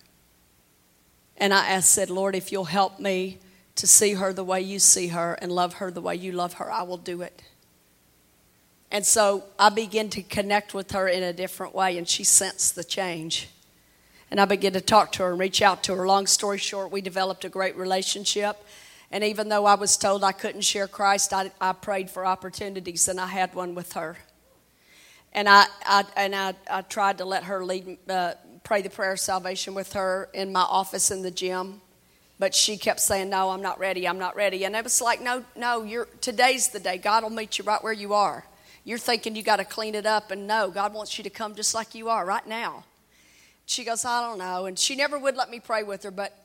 [1.37, 3.37] And I asked, said, Lord, if you'll help me
[3.75, 6.53] to see her the way you see her and love her the way you love
[6.53, 7.41] her, I will do it.
[8.91, 12.75] And so I began to connect with her in a different way, and she sensed
[12.75, 13.49] the change.
[14.29, 16.07] And I began to talk to her and reach out to her.
[16.07, 18.63] Long story short, we developed a great relationship.
[19.11, 23.07] And even though I was told I couldn't share Christ, I, I prayed for opportunities,
[23.07, 24.17] and I had one with her.
[25.33, 28.33] And I, I and I, I tried to let her lead, uh,
[28.63, 31.81] pray the prayer of salvation with her in my office in the gym
[32.39, 34.65] but she kept saying, No, I'm not ready, I'm not ready.
[34.65, 36.97] And it was like, No, no, you're, today's the day.
[36.97, 38.45] God will meet you right where you are.
[38.83, 41.55] You're thinking you got to clean it up, and no, God wants you to come
[41.55, 42.83] just like you are right now.
[43.65, 44.65] She goes, I don't know.
[44.65, 46.37] And she never would let me pray with her, but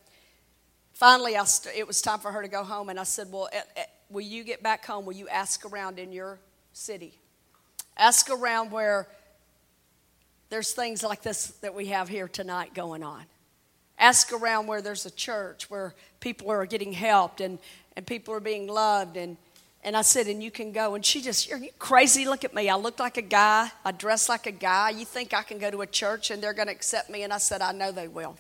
[0.93, 2.91] finally I st- it was time for her to go home.
[2.91, 5.05] And I said, Well, eh, eh, will you get back home?
[5.05, 6.39] Will you ask around in your
[6.73, 7.19] city?
[7.97, 9.09] Ask around where
[10.51, 13.25] there's things like this that we have here tonight going on.
[13.99, 17.59] Ask around where there's a church where people are getting helped and,
[17.97, 19.17] and people are being loved.
[19.17, 19.37] And,
[19.83, 20.95] and I said, and you can go.
[20.95, 22.25] And she just, are you crazy?
[22.25, 22.69] Look at me.
[22.69, 23.71] I look like a guy.
[23.85, 24.91] I dress like a guy.
[24.91, 27.23] You think I can go to a church and they're going to accept me?
[27.23, 28.37] And I said, I know they will.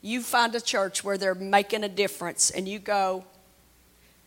[0.00, 3.24] You find a church where they're making a difference and you go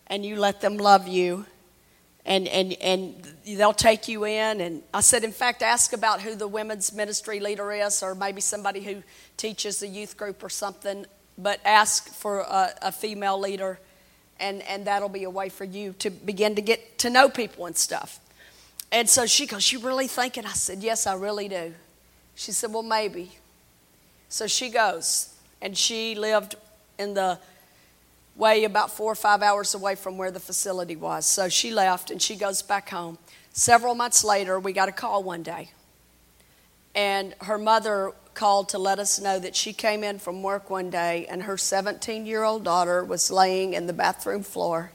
[0.07, 1.45] and you let them love you
[2.27, 4.59] and, and, and they'll take you in.
[4.59, 8.41] And I said, in fact, ask about who the women's ministry leader is, or maybe
[8.41, 9.01] somebody who
[9.37, 11.05] teaches the youth group or something.
[11.37, 13.79] But ask for a, a female leader,
[14.39, 17.65] and, and that'll be a way for you to begin to get to know people
[17.65, 18.19] and stuff.
[18.91, 20.37] And so she goes, You really think?
[20.37, 21.73] And I said, Yes, I really do.
[22.35, 23.31] She said, Well, maybe.
[24.29, 26.55] So she goes, and she lived
[26.99, 27.39] in the
[28.37, 31.25] way about four or five hours away from where the facility was.
[31.25, 33.17] So she left and she goes back home.
[33.51, 35.71] Several months later, we got a call one day.
[36.93, 40.91] And her mother called to let us know that she came in from work one
[40.91, 44.91] day and her 17 year old daughter was laying in the bathroom floor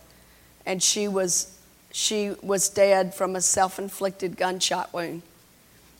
[0.65, 1.59] and she was,
[1.91, 5.23] she was dead from a self inflicted gunshot wound.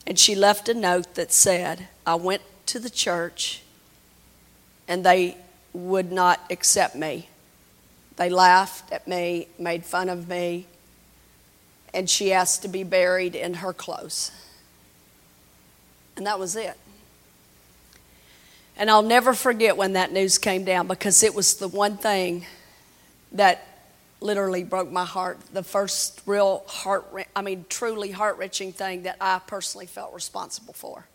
[0.07, 3.61] And she left a note that said, I went to the church
[4.87, 5.37] and they
[5.73, 7.27] would not accept me.
[8.23, 10.65] They laughed at me, made fun of me,
[11.93, 14.31] and she asked to be buried in her clothes.
[16.15, 16.77] And that was it.
[18.77, 22.45] And I'll never forget when that news came down because it was the one thing
[23.33, 23.67] that
[24.21, 25.37] literally broke my heart.
[25.51, 30.73] The first real heart, I mean, truly heart wrenching thing that I personally felt responsible
[30.73, 31.07] for.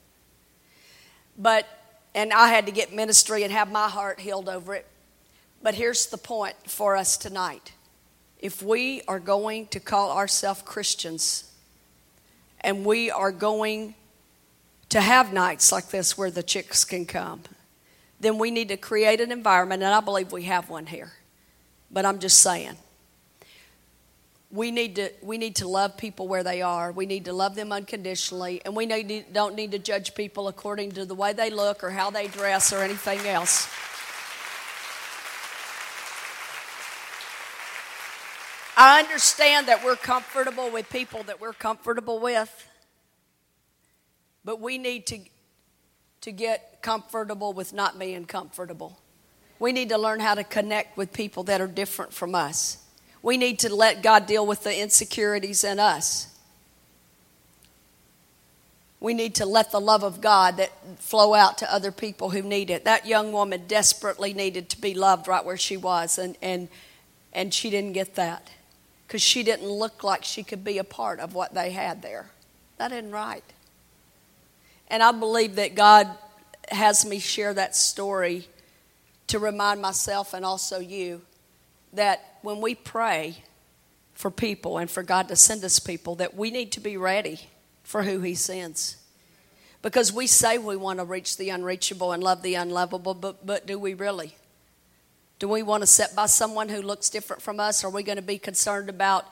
[1.38, 1.66] But,
[2.14, 4.85] and I had to get ministry and have my heart healed over it.
[5.62, 7.73] But here's the point for us tonight.
[8.38, 11.53] If we are going to call ourselves Christians
[12.61, 13.95] and we are going
[14.91, 17.43] to have nights like this where the chicks can come,
[18.20, 21.12] then we need to create an environment, and I believe we have one here.
[21.91, 22.76] But I'm just saying.
[24.51, 26.91] We need, to, we need to love people where they are.
[26.91, 28.62] We need to love them unconditionally.
[28.64, 31.91] And we need, don't need to judge people according to the way they look or
[31.91, 33.68] how they dress or anything else.
[38.81, 42.68] I understand that we're comfortable with people that we're comfortable with,
[44.45, 45.18] but we need to,
[46.20, 48.97] to get comfortable with not being comfortable.
[49.59, 52.79] We need to learn how to connect with people that are different from us.
[53.20, 56.33] We need to let God deal with the insecurities in us.
[59.01, 60.70] We need to let the love of God that
[61.01, 62.85] flow out to other people who need it.
[62.85, 66.68] That young woman desperately needed to be loved right where she was, and, and,
[67.33, 68.53] and she didn't get that
[69.09, 72.26] because she didn't look like she could be a part of what they had there.
[72.76, 73.42] That isn't right.
[74.88, 76.09] And I believe that God
[76.70, 78.46] has me share that story
[79.28, 81.22] to remind myself and also you
[81.94, 83.38] that when we pray
[84.12, 87.48] for people and for God to send us people, that we need to be ready
[87.84, 88.98] for who He sends.
[89.80, 93.66] Because we say we want to reach the unreachable and love the unlovable, but, but
[93.66, 94.36] do we really?
[95.39, 97.84] Do we want to sit by someone who looks different from us?
[97.84, 99.26] Are we going to be concerned about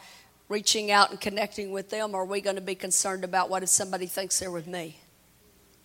[0.49, 2.15] reaching out and connecting with them?
[2.15, 4.99] Or are we going to be concerned about what if somebody thinks they're with me?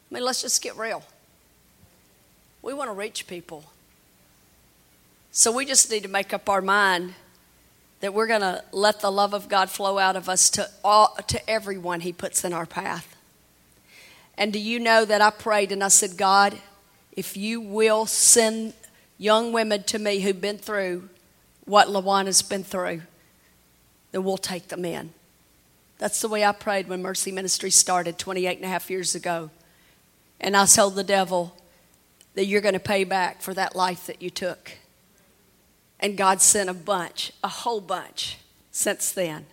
[0.09, 1.03] I mean, let's just get real.
[2.61, 3.63] We want to reach people.
[5.31, 7.15] So we just need to make up our mind
[8.01, 11.15] that we're going to let the love of God flow out of us to all,
[11.27, 13.15] to everyone He puts in our path.
[14.37, 16.57] And do you know that I prayed and I said, God,
[17.13, 18.73] if you will send
[19.21, 21.07] young women to me who've been through
[21.65, 23.03] what LaWanna's been through,
[24.11, 25.11] then we'll take them in.
[25.99, 29.51] That's the way I prayed when Mercy Ministry started 28 and a half years ago.
[30.39, 31.55] And I told the devil
[32.33, 34.71] that you're going to pay back for that life that you took.
[35.99, 38.39] And God sent a bunch, a whole bunch
[38.71, 39.45] since then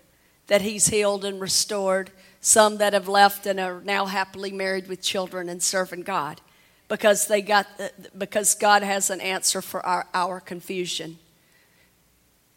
[0.46, 2.10] that He's healed and restored.
[2.40, 6.40] Some that have left and are now happily married with children and serving God
[6.88, 7.66] because they got
[8.16, 11.18] because God has an answer for our, our confusion.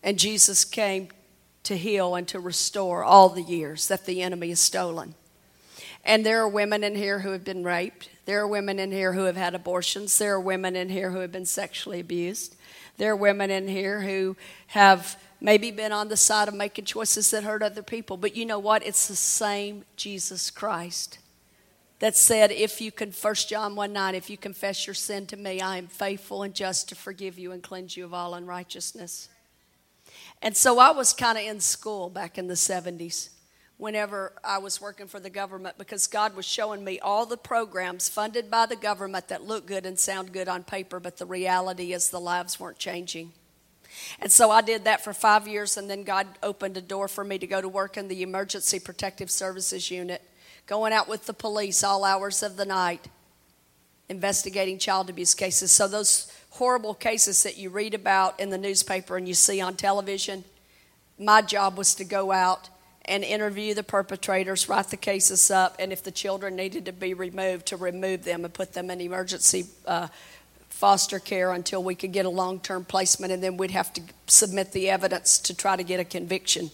[0.01, 1.09] And Jesus came
[1.63, 5.13] to heal and to restore all the years that the enemy has stolen.
[6.03, 8.09] And there are women in here who have been raped.
[8.25, 10.17] There are women in here who have had abortions.
[10.17, 12.55] There are women in here who have been sexually abused.
[12.97, 14.35] There are women in here who
[14.67, 18.17] have maybe been on the side of making choices that hurt other people.
[18.17, 18.83] But you know what?
[18.85, 21.19] It's the same Jesus Christ
[22.01, 25.37] that said, if you can, 1 John 1 9, if you confess your sin to
[25.37, 29.29] me, I am faithful and just to forgive you and cleanse you of all unrighteousness.
[30.41, 33.29] And so I was kind of in school back in the 70s
[33.77, 38.09] whenever I was working for the government because God was showing me all the programs
[38.09, 41.93] funded by the government that look good and sound good on paper, but the reality
[41.93, 43.31] is the lives weren't changing.
[44.19, 47.23] And so I did that for five years, and then God opened a door for
[47.23, 50.23] me to go to work in the Emergency Protective Services Unit,
[50.71, 53.09] going out with the police all hours of the night,
[54.07, 55.69] investigating child abuse cases.
[55.69, 59.75] So, those horrible cases that you read about in the newspaper and you see on
[59.75, 60.45] television,
[61.19, 62.69] my job was to go out
[63.03, 67.13] and interview the perpetrators, write the cases up, and if the children needed to be
[67.13, 70.07] removed, to remove them and put them in emergency uh,
[70.69, 74.01] foster care until we could get a long term placement, and then we'd have to
[74.27, 76.71] submit the evidence to try to get a conviction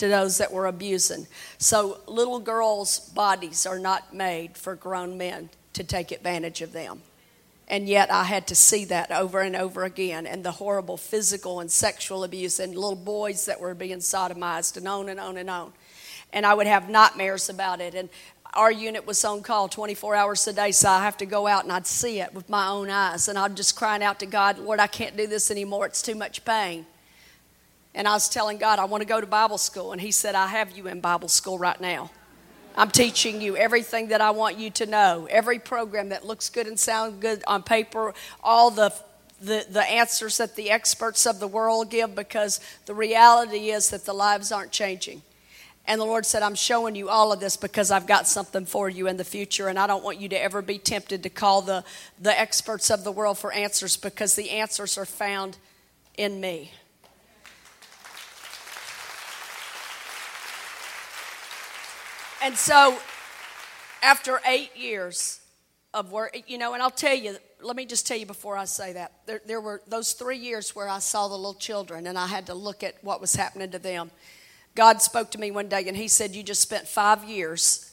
[0.00, 1.26] to those that were abusing.
[1.58, 7.02] So, little girls' bodies are not made for grown men to take advantage of them.
[7.68, 11.60] And yet I had to see that over and over again, and the horrible physical
[11.60, 15.50] and sexual abuse, and little boys that were being sodomized, and on and on and
[15.50, 15.74] on.
[16.32, 17.94] And I would have nightmares about it.
[17.94, 18.08] And
[18.54, 21.64] our unit was on call 24 hours a day, so I have to go out
[21.64, 23.28] and I'd see it with my own eyes.
[23.28, 25.84] And I'm just crying out to God, Lord, I can't do this anymore.
[25.84, 26.86] It's too much pain.
[27.94, 29.92] And I was telling God, I want to go to Bible school.
[29.92, 32.10] And He said, I have you in Bible school right now.
[32.76, 35.26] I'm teaching you everything that I want you to know.
[35.28, 38.92] Every program that looks good and sounds good on paper, all the
[39.40, 44.04] the, the answers that the experts of the world give because the reality is that
[44.04, 45.22] the lives aren't changing.
[45.86, 48.88] And the Lord said, I'm showing you all of this because I've got something for
[48.88, 51.62] you in the future, and I don't want you to ever be tempted to call
[51.62, 51.84] the,
[52.20, 55.56] the experts of the world for answers because the answers are found
[56.16, 56.70] in me.
[62.42, 62.96] And so,
[64.02, 65.40] after eight years
[65.92, 68.64] of work, you know, and I'll tell you, let me just tell you before I
[68.64, 69.12] say that.
[69.26, 72.46] There, there were those three years where I saw the little children and I had
[72.46, 74.10] to look at what was happening to them.
[74.74, 77.90] God spoke to me one day and He said, You just spent five years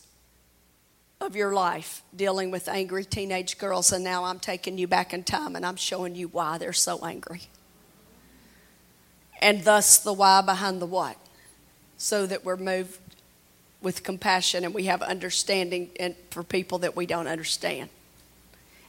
[1.19, 5.23] of your life dealing with angry teenage girls, and now I'm taking you back in
[5.23, 7.41] time and I'm showing you why they're so angry.
[9.41, 11.17] And thus the why behind the what,
[11.97, 13.06] so that we're moved
[13.82, 15.89] with compassion and we have understanding
[16.32, 17.89] for people that we don't understand.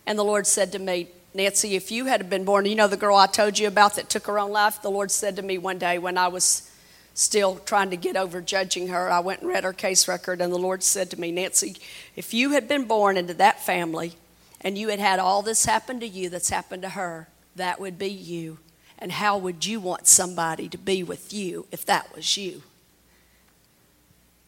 [0.06, 2.96] And the Lord said to me, Nancy, if you had been born, you know the
[2.96, 4.80] girl I told you about that took her own life?
[4.80, 6.70] The Lord said to me one day when I was
[7.12, 10.52] still trying to get over judging her, I went and read her case record, and
[10.52, 11.76] the Lord said to me, Nancy,
[12.16, 14.14] if you had been born into that family
[14.60, 17.98] and you had had all this happen to you that's happened to her, that would
[17.98, 18.58] be you.
[18.98, 22.62] And how would you want somebody to be with you if that was you?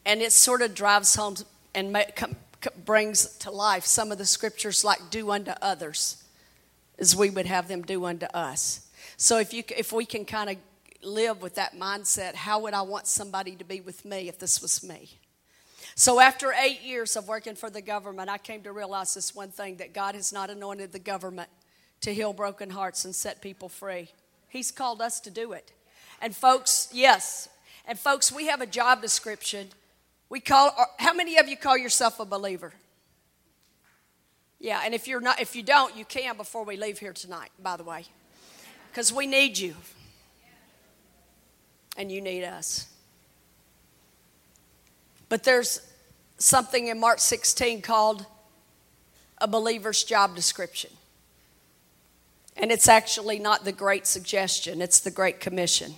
[0.05, 1.35] And it sort of drives home
[1.73, 6.23] and c- brings to life some of the scriptures like do unto others
[6.99, 8.87] as we would have them do unto us.
[9.17, 10.57] So if you if we can kind of
[11.03, 14.61] live with that mindset, how would I want somebody to be with me if this
[14.61, 15.17] was me?
[15.95, 19.49] So after 8 years of working for the government, I came to realize this one
[19.49, 21.49] thing that God has not anointed the government
[22.01, 24.09] to heal broken hearts and set people free.
[24.47, 25.71] He's called us to do it.
[26.21, 27.49] And folks, yes.
[27.85, 29.69] And folks, we have a job description.
[30.31, 32.71] We call how many of you call yourself a believer?
[34.59, 37.49] Yeah, and if you're not if you don't, you can before we leave here tonight,
[37.61, 38.05] by the way.
[38.93, 39.75] Cuz we need you.
[41.97, 42.87] And you need us.
[45.27, 45.81] But there's
[46.37, 48.25] something in Mark 16 called
[49.37, 50.91] a believer's job description.
[52.55, 55.95] And it's actually not the great suggestion, it's the great commission.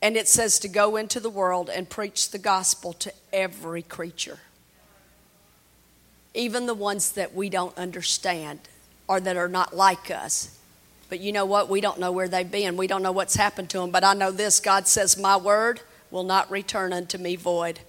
[0.00, 4.38] And it says to go into the world and preach the gospel to every creature,
[6.34, 8.60] even the ones that we don't understand
[9.08, 10.56] or that are not like us.
[11.08, 11.68] But you know what?
[11.68, 12.76] We don't know where they've been.
[12.76, 13.90] We don't know what's happened to them.
[13.90, 15.80] But I know this God says, My word
[16.10, 17.80] will not return unto me void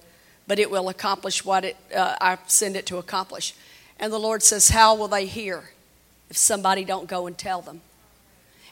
[0.50, 3.54] but it will accomplish what it, uh, I send it to accomplish.
[4.00, 5.70] And the Lord says, How will they hear
[6.28, 7.82] if somebody don't go and tell them?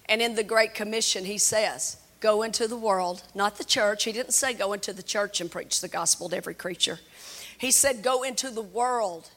[0.08, 4.04] And in the Great Commission, He says, Go into the world, not the church.
[4.04, 6.98] He didn't say go into the church and preach the gospel to every creature.
[7.58, 9.30] He said, Go into the world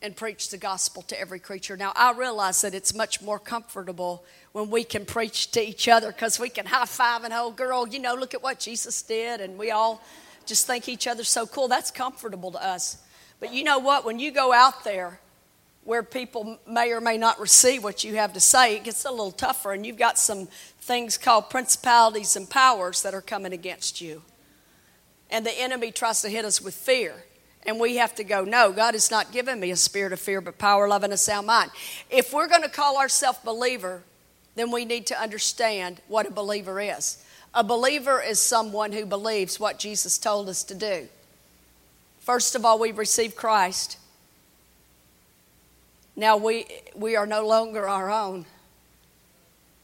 [0.00, 1.76] and preach the gospel to every creature.
[1.76, 6.12] Now, I realize that it's much more comfortable when we can preach to each other
[6.12, 9.40] because we can high five and, oh, girl, you know, look at what Jesus did.
[9.40, 10.02] And we all
[10.46, 11.68] just think each other's so cool.
[11.68, 12.98] That's comfortable to us.
[13.40, 14.04] But you know what?
[14.04, 15.20] When you go out there
[15.84, 19.10] where people may or may not receive what you have to say, it gets a
[19.10, 20.46] little tougher, and you've got some
[20.88, 24.22] things called principalities and powers that are coming against you.
[25.30, 27.14] And the enemy tries to hit us with fear.
[27.66, 30.40] And we have to go, no, God has not given me a spirit of fear,
[30.40, 31.70] but power, love, and a sound mind.
[32.08, 34.02] If we're going to call ourselves believer,
[34.54, 37.22] then we need to understand what a believer is.
[37.52, 41.08] A believer is someone who believes what Jesus told us to do.
[42.20, 43.98] First of all, we receive Christ.
[46.16, 48.46] Now we, we are no longer our own.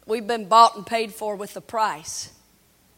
[0.06, 2.30] We've been bought and paid for with a price.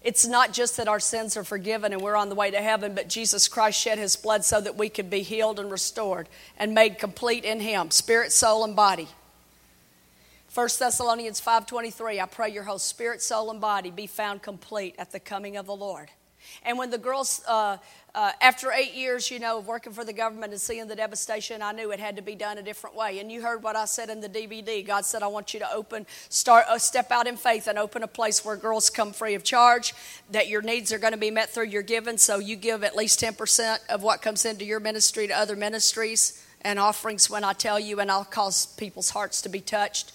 [0.02, 2.94] It's not just that our sins are forgiven and we're on the way to heaven,
[2.94, 6.74] but Jesus Christ shed his blood so that we could be healed and restored and
[6.74, 9.08] made complete in him, spirit, soul, and body.
[10.54, 15.12] 1 Thessalonians 5:23 I pray your whole spirit, soul and body be found complete at
[15.12, 16.10] the coming of the Lord.
[16.64, 17.78] And when the girls, uh,
[18.14, 21.60] uh, after eight years, you know, of working for the government and seeing the devastation,
[21.62, 23.18] I knew it had to be done a different way.
[23.18, 24.86] And you heard what I said in the DVD.
[24.86, 28.02] God said, I want you to open, start, uh, step out in faith and open
[28.02, 29.94] a place where girls come free of charge,
[30.30, 32.18] that your needs are going to be met through your giving.
[32.18, 36.42] So you give at least 10% of what comes into your ministry to other ministries
[36.62, 40.12] and offerings when I tell you, and I'll cause people's hearts to be touched.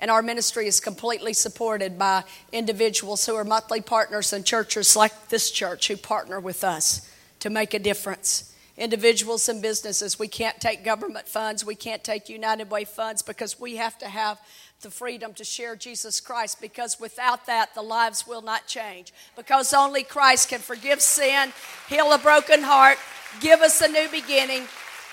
[0.00, 5.28] And our ministry is completely supported by individuals who are monthly partners and churches like
[5.28, 8.54] this church who partner with us to make a difference.
[8.76, 13.58] Individuals and businesses, we can't take government funds, we can't take United Way funds because
[13.58, 14.40] we have to have
[14.82, 19.12] the freedom to share Jesus Christ because without that, the lives will not change.
[19.36, 21.52] Because only Christ can forgive sin,
[21.88, 22.98] heal a broken heart,
[23.40, 24.68] give us a new beginning,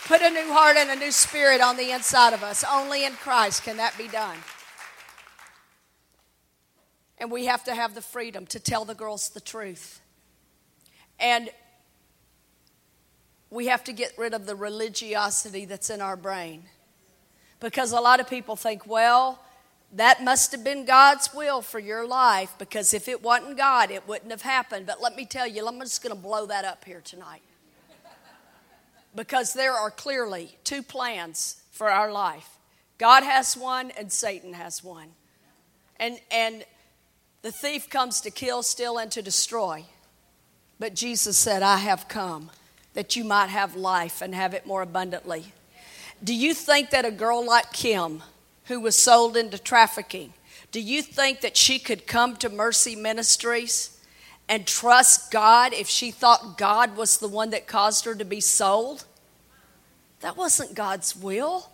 [0.05, 2.63] put a new heart and a new spirit on the inside of us.
[2.71, 4.37] Only in Christ can that be done.
[7.17, 10.01] And we have to have the freedom to tell the girls the truth.
[11.19, 11.49] And
[13.49, 16.63] we have to get rid of the religiosity that's in our brain.
[17.59, 19.39] Because a lot of people think, well,
[19.93, 24.05] that must have been God's will for your life because if it wasn't God, it
[24.07, 24.85] wouldn't have happened.
[24.85, 27.41] But let me tell you, I'm just going to blow that up here tonight.
[29.15, 32.49] Because there are clearly two plans for our life
[32.97, 35.09] God has one, and Satan has one.
[35.97, 36.63] And, and
[37.45, 39.85] the thief comes to kill, steal, and to destroy.
[40.79, 42.49] But Jesus said, I have come
[42.95, 45.53] that you might have life and have it more abundantly.
[46.23, 48.23] Do you think that a girl like Kim,
[48.63, 50.33] who was sold into trafficking,
[50.71, 53.95] do you think that she could come to Mercy Ministries
[54.49, 58.41] and trust God if she thought God was the one that caused her to be
[58.41, 59.05] sold?
[60.21, 61.69] That wasn't God's will.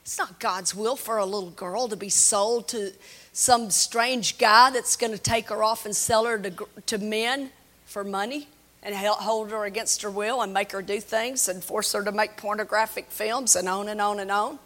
[0.00, 2.92] It's not God's will for a little girl to be sold to
[3.32, 7.50] some strange guy that's going to take her off and sell her to, to men
[7.86, 8.48] for money
[8.82, 12.12] and hold her against her will and make her do things and force her to
[12.12, 14.58] make pornographic films and on and on and on.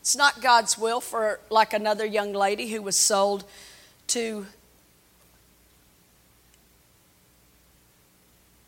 [0.00, 3.44] It's not God's will for, like another young lady who was sold
[4.08, 4.46] to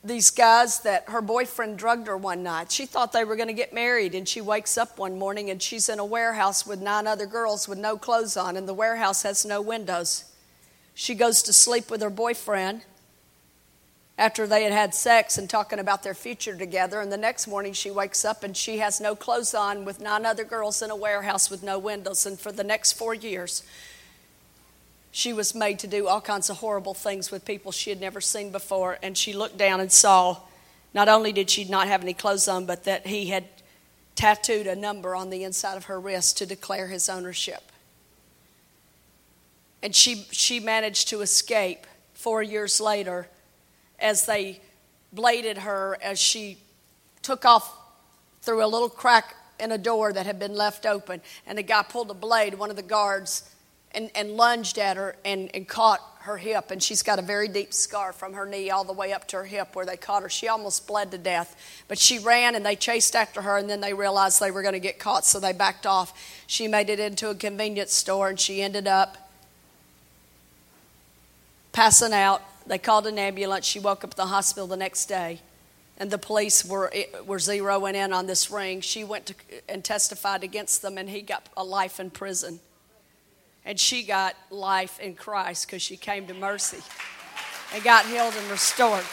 [0.04, 2.70] these guys that her boyfriend drugged her one night.
[2.70, 5.60] She thought they were going to get married, and she wakes up one morning and
[5.60, 9.22] she's in a warehouse with nine other girls with no clothes on, and the warehouse
[9.22, 10.24] has no windows.
[10.94, 12.82] She goes to sleep with her boyfriend
[14.18, 17.00] after they had had sex and talking about their future together.
[17.00, 20.26] And the next morning she wakes up and she has no clothes on with nine
[20.26, 22.26] other girls in a warehouse with no windows.
[22.26, 23.62] And for the next four years,
[25.18, 28.20] she was made to do all kinds of horrible things with people she had never
[28.20, 29.00] seen before.
[29.02, 30.36] And she looked down and saw
[30.94, 33.44] not only did she not have any clothes on, but that he had
[34.14, 37.72] tattooed a number on the inside of her wrist to declare his ownership.
[39.82, 43.26] And she, she managed to escape four years later
[43.98, 44.60] as they
[45.12, 46.58] bladed her as she
[47.22, 47.76] took off
[48.42, 51.20] through a little crack in a door that had been left open.
[51.44, 53.50] And the guy pulled a blade, one of the guards,
[53.98, 56.70] and, and lunged at her and, and caught her hip.
[56.70, 59.36] And she's got a very deep scar from her knee all the way up to
[59.36, 60.28] her hip where they caught her.
[60.28, 61.56] She almost bled to death.
[61.88, 64.74] But she ran and they chased after her, and then they realized they were going
[64.74, 66.18] to get caught, so they backed off.
[66.46, 69.30] She made it into a convenience store and she ended up
[71.72, 73.66] passing out they called an ambulance.
[73.66, 75.40] She woke up at the hospital the next day,
[75.96, 78.80] and the police were, eh, were zeroing in on this ring.
[78.80, 79.34] She went to,
[79.68, 82.60] and testified against them, and he got a life in prison.
[83.68, 86.78] And she got life in Christ because she came to mercy
[87.74, 89.04] and got healed and restored.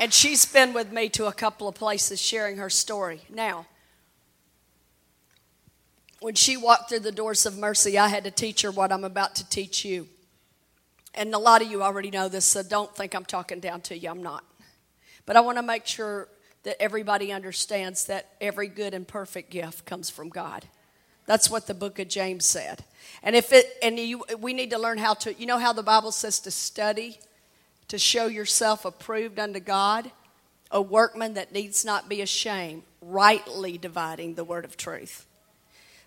[0.00, 3.20] And she's been with me to a couple of places sharing her story.
[3.30, 3.66] Now,
[6.18, 9.04] when she walked through the doors of mercy, I had to teach her what I'm
[9.04, 10.08] about to teach you.
[11.14, 13.96] And a lot of you already know this, so don't think I'm talking down to
[13.96, 14.10] you.
[14.10, 14.42] I'm not.
[15.24, 16.26] But I want to make sure
[16.64, 20.66] that everybody understands that every good and perfect gift comes from God.
[21.26, 22.84] That's what the book of James said.
[23.22, 25.82] And if it and you we need to learn how to you know how the
[25.82, 27.20] Bible says to study
[27.88, 30.10] to show yourself approved unto God,
[30.70, 35.26] a workman that needs not be ashamed, rightly dividing the word of truth.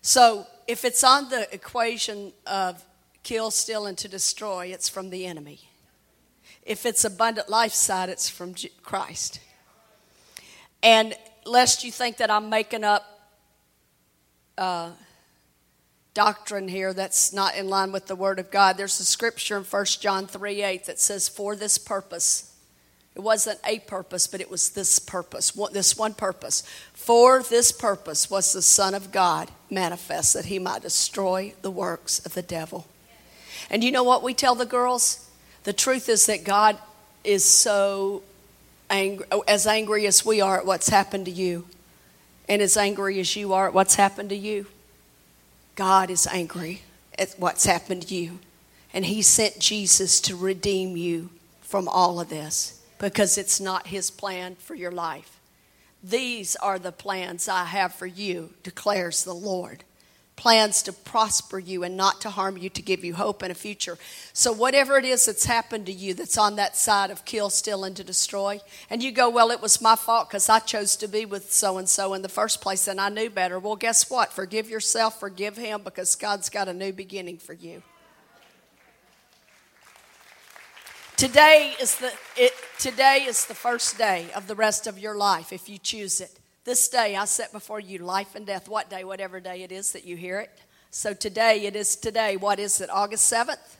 [0.00, 2.84] So if it's on the equation of
[3.22, 5.60] kill, steal, and to destroy, it's from the enemy.
[6.64, 9.40] If it's abundant life side, it's from Christ.
[10.82, 11.14] And
[11.44, 13.04] lest you think that I'm making up
[14.58, 14.90] uh,
[16.14, 19.64] doctrine here that's not in line with the Word of God, there's a scripture in
[19.64, 22.54] 1 John 3 8 that says, For this purpose,
[23.14, 26.62] it wasn't a purpose, but it was this purpose, this one purpose.
[26.94, 32.24] For this purpose was the Son of God manifest, that he might destroy the works
[32.24, 32.86] of the devil.
[33.70, 35.28] And you know what we tell the girls?
[35.64, 36.78] The truth is that God
[37.22, 38.22] is so
[39.48, 41.66] as angry as we are at what's happened to you,
[42.48, 44.66] and as angry as you are at what's happened to you.
[45.74, 46.82] God is angry
[47.18, 48.38] at what's happened to you.
[48.92, 51.30] And he sent Jesus to redeem you
[51.62, 55.40] from all of this because it's not His plan for your life.
[56.04, 59.82] These are the plans I have for you, declares the Lord.
[60.34, 63.54] Plans to prosper you and not to harm you, to give you hope and a
[63.54, 63.98] future.
[64.32, 67.84] So, whatever it is that's happened to you that's on that side of kill, steal,
[67.84, 68.60] and to destroy,
[68.90, 71.78] and you go, Well, it was my fault because I chose to be with so
[71.78, 73.58] and so in the first place and I knew better.
[73.58, 74.32] Well, guess what?
[74.32, 77.82] Forgive yourself, forgive him because God's got a new beginning for you.
[81.22, 85.52] Today is the it, today is the first day of the rest of your life
[85.52, 86.36] if you choose it.
[86.64, 88.68] This day I set before you life and death.
[88.68, 89.02] What day?
[89.02, 90.50] Whatever day it is that you hear it.
[90.90, 92.36] So today it is today.
[92.36, 92.88] What is it?
[92.88, 93.78] August seventh,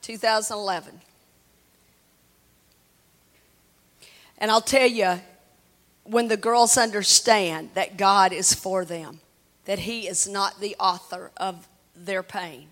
[0.00, 1.00] two thousand eleven.
[4.38, 5.20] And I'll tell you,
[6.04, 9.20] when the girls understand that God is for them,
[9.64, 12.68] that He is not the author of their pain,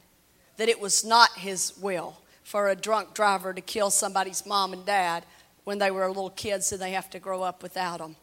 [0.57, 4.85] that it was not His will for a drunk driver to kill somebody's mom and
[4.85, 5.25] dad
[5.65, 8.17] when they were little kids and they have to grow up without them.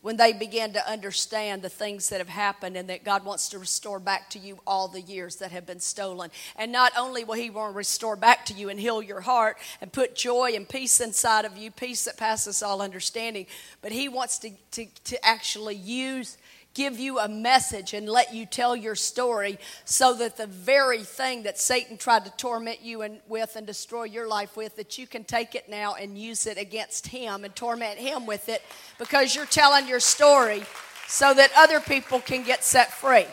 [0.00, 3.58] When they begin to understand the things that have happened and that God wants to
[3.58, 6.30] restore back to you all the years that have been stolen.
[6.56, 9.56] And not only will He want to restore back to you and heal your heart
[9.80, 13.46] and put joy and peace inside of you, peace that passes all understanding,
[13.80, 16.36] but He wants to, to, to actually use
[16.74, 21.44] give you a message and let you tell your story so that the very thing
[21.44, 25.06] that Satan tried to torment you and, with and destroy your life with, that you
[25.06, 28.62] can take it now and use it against him and torment him with it
[28.98, 30.64] because you're telling your story
[31.06, 33.26] so that other people can get set free.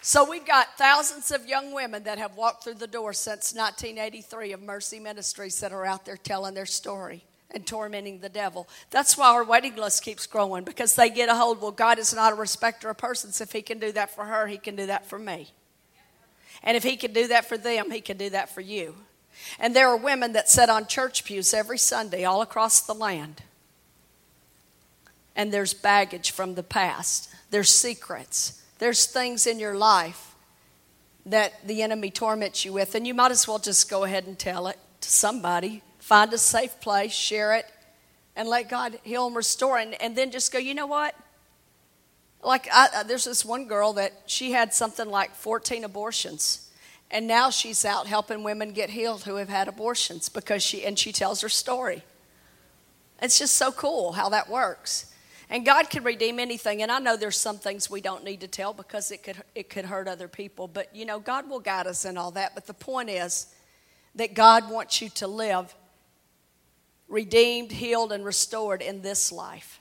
[0.00, 4.52] So we've got thousands of young women that have walked through the door since 1983
[4.52, 7.24] of Mercy Ministries that are out there telling their story
[7.54, 8.68] and tormenting the devil.
[8.90, 11.60] That's why our waiting list keeps growing because they get a hold.
[11.60, 13.40] Well, God is not a respecter of persons.
[13.40, 15.50] If He can do that for her, He can do that for me.
[16.64, 18.96] And if he can do that for them, he can do that for you.
[19.60, 23.42] And there are women that sit on church pews every Sunday all across the land.
[25.36, 30.34] And there's baggage from the past, there's secrets, there's things in your life
[31.26, 32.94] that the enemy torments you with.
[32.94, 35.82] And you might as well just go ahead and tell it to somebody.
[36.04, 37.64] Find a safe place, share it,
[38.36, 39.78] and let God heal and restore.
[39.78, 41.14] And, and then just go, you know what?
[42.42, 46.70] Like, I, there's this one girl that she had something like 14 abortions.
[47.10, 50.98] And now she's out helping women get healed who have had abortions because she, and
[50.98, 52.02] she tells her story.
[53.22, 55.10] It's just so cool how that works.
[55.48, 56.82] And God can redeem anything.
[56.82, 59.70] And I know there's some things we don't need to tell because it could, it
[59.70, 60.68] could hurt other people.
[60.68, 62.54] But, you know, God will guide us in all that.
[62.54, 63.46] But the point is
[64.16, 65.74] that God wants you to live
[67.08, 69.80] redeemed, healed, and restored in this life.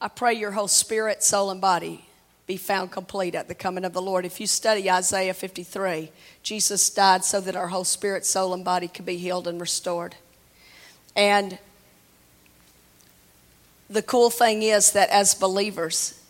[0.00, 2.04] I pray your whole spirit, soul, and body
[2.46, 4.26] be found complete at the coming of the Lord.
[4.26, 6.10] If you study Isaiah 53,
[6.42, 10.16] Jesus died so that our whole spirit, soul, and body could be healed and restored.
[11.14, 11.58] And
[13.88, 16.21] the cool thing is that as believers,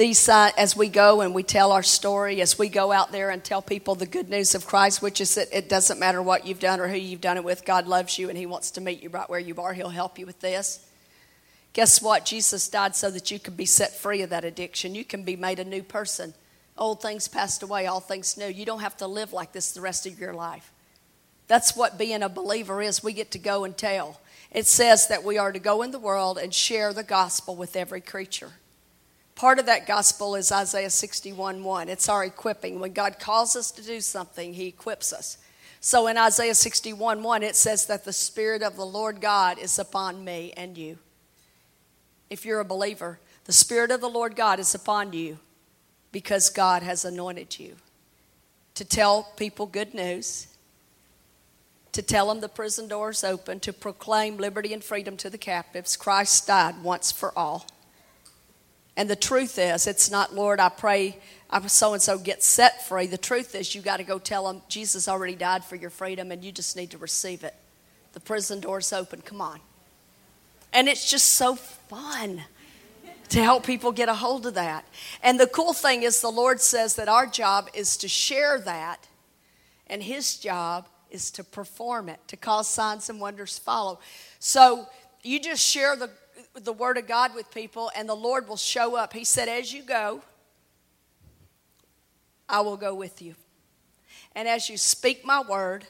[0.00, 3.28] these uh, as we go and we tell our story, as we go out there
[3.28, 6.46] and tell people the good news of Christ, which is that it doesn't matter what
[6.46, 8.80] you've done or who you've done it with, God loves you and He wants to
[8.80, 9.74] meet you right where you are.
[9.74, 10.88] He'll help you with this.
[11.74, 12.24] Guess what?
[12.24, 14.94] Jesus died so that you can be set free of that addiction.
[14.94, 16.32] You can be made a new person.
[16.78, 18.46] Old things passed away, all things new.
[18.46, 20.72] You don't have to live like this the rest of your life.
[21.46, 23.04] That's what being a believer is.
[23.04, 24.18] We get to go and tell.
[24.50, 27.76] It says that we are to go in the world and share the gospel with
[27.76, 28.52] every creature.
[29.40, 31.88] Part of that gospel is Isaiah 61 1.
[31.88, 32.78] It's our equipping.
[32.78, 35.38] When God calls us to do something, He equips us.
[35.80, 39.78] So in Isaiah 61 1, it says that the Spirit of the Lord God is
[39.78, 40.98] upon me and you.
[42.28, 45.38] If you're a believer, the Spirit of the Lord God is upon you
[46.12, 47.76] because God has anointed you
[48.74, 50.48] to tell people good news,
[51.92, 55.96] to tell them the prison doors open, to proclaim liberty and freedom to the captives.
[55.96, 57.64] Christ died once for all.
[58.96, 61.18] And the truth is, it's not, Lord, I pray
[61.66, 63.06] so and so gets set free.
[63.06, 66.30] The truth is, you got to go tell them Jesus already died for your freedom
[66.30, 67.54] and you just need to receive it.
[68.12, 69.22] The prison door's open.
[69.22, 69.60] Come on.
[70.72, 72.42] And it's just so fun
[73.30, 74.84] to help people get a hold of that.
[75.22, 79.06] And the cool thing is, the Lord says that our job is to share that,
[79.86, 84.00] and His job is to perform it, to cause signs and wonders follow.
[84.38, 84.86] So
[85.22, 86.10] you just share the,
[86.64, 89.12] the Word of God with people, and the Lord will show up.
[89.12, 90.22] He said, As you go,
[92.48, 93.34] I will go with you.
[94.34, 95.86] And as you speak my word,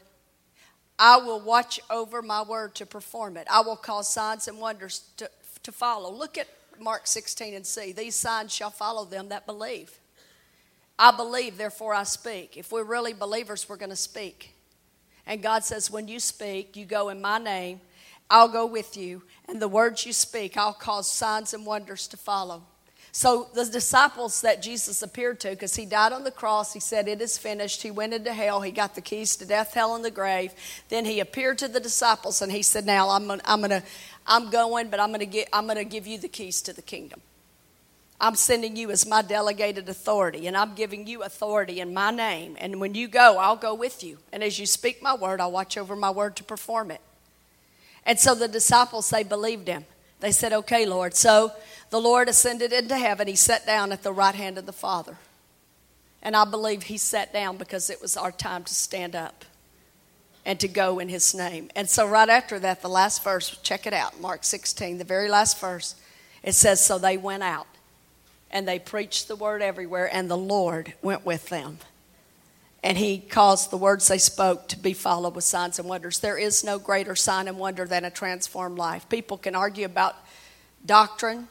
[0.98, 3.46] I will watch over my word to perform it.
[3.50, 5.30] I will cause signs and wonders to,
[5.62, 6.12] to follow.
[6.12, 6.46] Look at
[6.78, 7.92] Mark 16 and see.
[7.92, 9.98] These signs shall follow them that believe.
[10.98, 12.56] I believe, therefore I speak.
[12.58, 14.54] If we're really believers, we're going to speak.
[15.26, 17.80] And God says, when you speak, you go in my name,
[18.30, 22.16] I'll go with you, and the words you speak, I'll cause signs and wonders to
[22.16, 22.62] follow.
[23.12, 27.08] So the disciples that Jesus appeared to, because he died on the cross, he said,
[27.08, 27.82] It is finished.
[27.82, 28.60] He went into hell.
[28.60, 30.52] He got the keys to death, hell, and the grave.
[30.90, 33.82] Then he appeared to the disciples and he said, Now I'm gonna, I'm gonna
[34.26, 37.20] I'm going, but I'm gonna I'm gonna give you the keys to the kingdom.
[38.20, 42.56] I'm sending you as my delegated authority, and I'm giving you authority in my name.
[42.60, 44.18] And when you go, I'll go with you.
[44.30, 47.00] And as you speak my word, I'll watch over my word to perform it.
[48.06, 49.84] And so the disciples, they believed him.
[50.20, 51.14] They said, Okay, Lord.
[51.14, 51.52] So
[51.90, 53.28] the Lord ascended into heaven.
[53.28, 55.16] He sat down at the right hand of the Father.
[56.22, 59.44] And I believe he sat down because it was our time to stand up
[60.44, 61.70] and to go in his name.
[61.74, 65.28] And so, right after that, the last verse, check it out, Mark 16, the very
[65.28, 65.94] last verse,
[66.42, 67.66] it says, So they went out
[68.50, 71.78] and they preached the word everywhere, and the Lord went with them.
[72.82, 76.18] And he caused the words they spoke to be followed with signs and wonders.
[76.18, 79.08] There is no greater sign and wonder than a transformed life.
[79.08, 80.16] People can argue about
[80.86, 81.48] doctrine,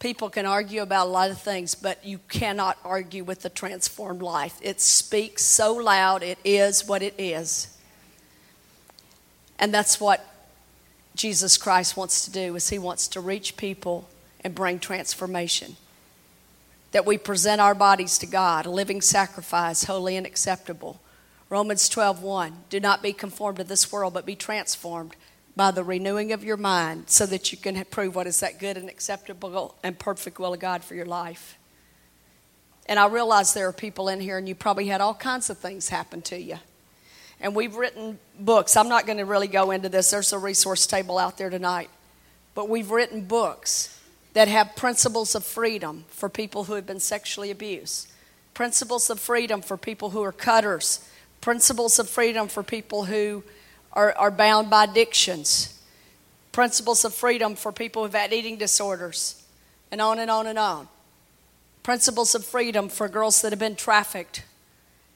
[0.00, 4.20] people can argue about a lot of things, but you cannot argue with the transformed
[4.20, 4.58] life.
[4.62, 7.68] It speaks so loud, it is what it is.
[9.60, 10.26] And that's what
[11.14, 14.08] Jesus Christ wants to do is he wants to reach people
[14.40, 15.76] and bring transformation
[16.94, 21.00] that we present our bodies to God, a living sacrifice, holy and acceptable.
[21.50, 25.16] Romans 12:1 Do not be conformed to this world, but be transformed
[25.56, 28.76] by the renewing of your mind so that you can prove what is that good
[28.76, 31.58] and acceptable and perfect will of God for your life.
[32.86, 35.58] And I realize there are people in here and you probably had all kinds of
[35.58, 36.60] things happen to you.
[37.40, 38.76] And we've written books.
[38.76, 40.12] I'm not going to really go into this.
[40.12, 41.90] There's a resource table out there tonight.
[42.54, 43.93] But we've written books
[44.34, 48.08] that have principles of freedom for people who have been sexually abused.
[48.54, 51.06] principles of freedom for people who are cutters,
[51.40, 53.42] principles of freedom for people who
[53.92, 55.82] are, are bound by addictions,
[56.52, 59.42] principles of freedom for people who've had eating disorders,
[59.90, 60.88] and on and on and on.
[61.82, 64.44] Principles of freedom for girls that have been trafficked.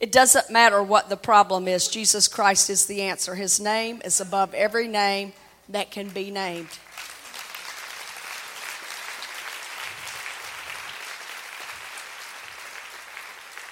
[0.00, 3.34] It doesn't matter what the problem is, Jesus Christ is the answer.
[3.34, 5.32] His name is above every name
[5.68, 6.68] that can be named.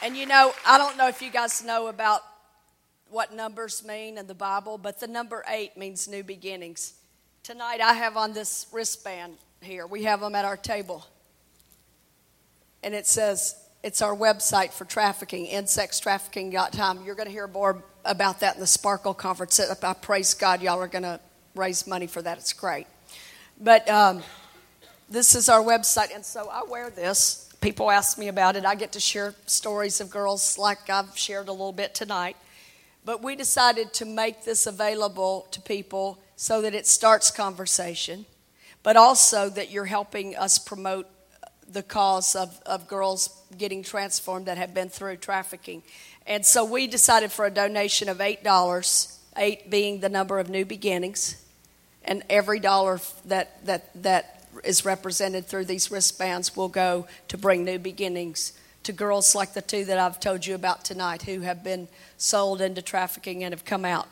[0.07, 2.23] And you know, I don't know if you guys know about
[3.11, 6.95] what numbers mean in the Bible, but the number eight means new beginnings.
[7.43, 11.05] Tonight I have on this wristband here, we have them at our table.
[12.85, 17.05] And it says, it's our website for trafficking, insextrafficking.com.
[17.05, 19.59] You're going to hear more about that in the Sparkle Conference.
[19.59, 21.19] I praise God, y'all are going to
[21.57, 22.39] raise money for that.
[22.39, 22.87] It's great.
[23.61, 24.23] But um,
[25.11, 28.65] this is our website, and so I wear this people ask me about it.
[28.65, 32.37] I get to share stories of girls like I've shared a little bit tonight.
[33.05, 38.27] But we decided to make this available to people so that it starts conversation,
[38.83, 41.07] but also that you're helping us promote
[41.71, 45.83] the cause of, of girls getting transformed that have been through trafficking.
[46.27, 50.65] And so we decided for a donation of $8, 8 being the number of new
[50.65, 51.43] beginnings,
[52.05, 57.65] and every dollar that, that, that is represented through these wristbands will go to bring
[57.65, 58.53] new beginnings
[58.83, 61.89] to girls like the two that I've told you about tonight who have been
[62.19, 64.07] sold into trafficking and have come out.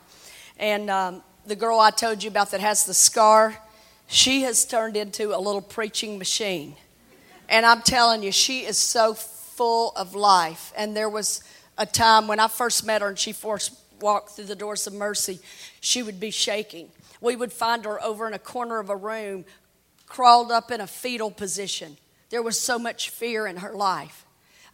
[0.58, 3.56] And um, the girl I told you about that has the scar,
[4.08, 6.74] she has turned into a little preaching machine.
[7.48, 10.72] And I'm telling you, she is so full of life.
[10.76, 11.42] And there was
[11.78, 14.92] a time when I first met her and she first walked through the doors of
[14.92, 15.38] mercy,
[15.80, 16.88] she would be shaking.
[17.20, 19.44] We would find her over in a corner of a room
[20.14, 21.96] crawled up in a fetal position.
[22.30, 24.24] There was so much fear in her life.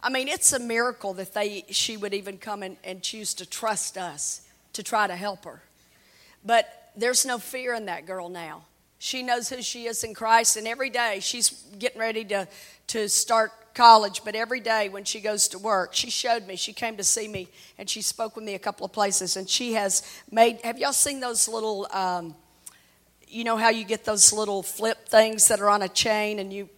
[0.03, 3.49] I mean, it's a miracle that they, she would even come and, and choose to
[3.49, 5.63] trust us to try to help her.
[6.45, 8.65] But there's no fear in that girl now.
[8.99, 12.47] She knows who she is in Christ, and every day she's getting ready to,
[12.87, 16.71] to start college, but every day when she goes to work, she showed me, she
[16.71, 19.73] came to see me, and she spoke with me a couple of places, and she
[19.73, 22.35] has made, have y'all seen those little um,
[23.31, 26.51] you know how you get those little flip things that are on a chain and
[26.51, 26.69] you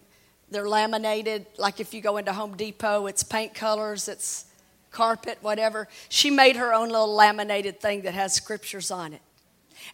[0.50, 1.46] they're laminated?
[1.58, 4.46] Like if you go into Home Depot it's paint colors it's
[4.90, 5.88] carpet whatever.
[6.08, 9.22] She made her own little laminated thing that has scriptures on it.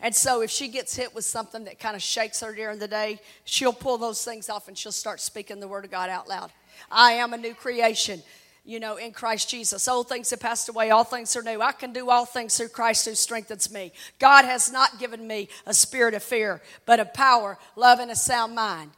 [0.00, 2.88] And so if she gets hit with something that kind of shakes her during the
[2.88, 6.28] day she'll pull those things off and she'll start speaking the word of God out
[6.28, 6.52] loud.
[6.90, 8.22] I am a new creation
[8.64, 9.88] you know, in Christ Jesus.
[9.88, 11.61] Old things have passed away, all things are new.
[11.61, 13.92] I can do all things through Christ who strengthens me.
[14.18, 18.16] God has not given me a spirit of fear, but of power, love, and a
[18.16, 18.90] sound mind.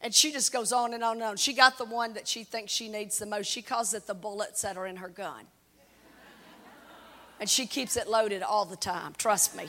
[0.00, 1.36] And she just goes on and on and on.
[1.36, 3.46] She got the one that she thinks she needs the most.
[3.46, 5.44] She calls it the bullets that are in her gun.
[7.40, 9.66] And she keeps it loaded all the time, trust me.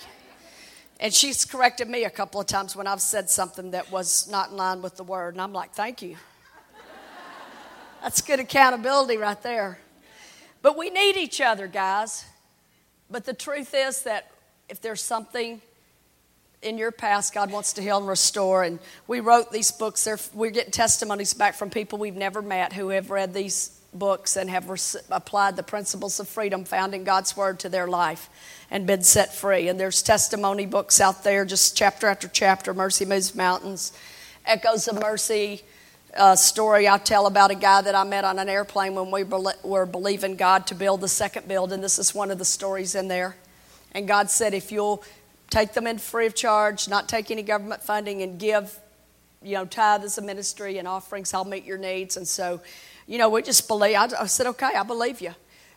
[0.99, 4.49] And she's corrected me a couple of times when I've said something that was not
[4.51, 5.33] in line with the word.
[5.33, 6.17] And I'm like, thank you.
[8.01, 9.79] That's good accountability right there.
[10.61, 12.25] But we need each other, guys.
[13.09, 14.31] But the truth is that
[14.69, 15.61] if there's something
[16.61, 20.51] in your past God wants to heal and restore, and we wrote these books, we're
[20.51, 24.69] getting testimonies back from people we've never met who have read these books and have
[24.69, 28.29] res- applied the principles of freedom found in God's Word to their life
[28.71, 29.67] and been set free.
[29.67, 33.91] And there's testimony books out there, just chapter after chapter Mercy Moves Mountains,
[34.45, 35.63] Echoes of Mercy
[36.13, 39.23] a story I tell about a guy that I met on an airplane when we
[39.23, 41.81] were believing God to build the second building.
[41.81, 43.35] This is one of the stories in there.
[43.91, 45.03] And God said, if you'll
[45.49, 48.79] take them in free of charge, not take any government funding, and give,
[49.41, 52.17] you know, tithe as a ministry and offerings, I'll meet your needs.
[52.17, 52.61] And so,
[53.07, 53.95] you know, we just believe.
[53.95, 55.33] I, I said, okay, I believe you.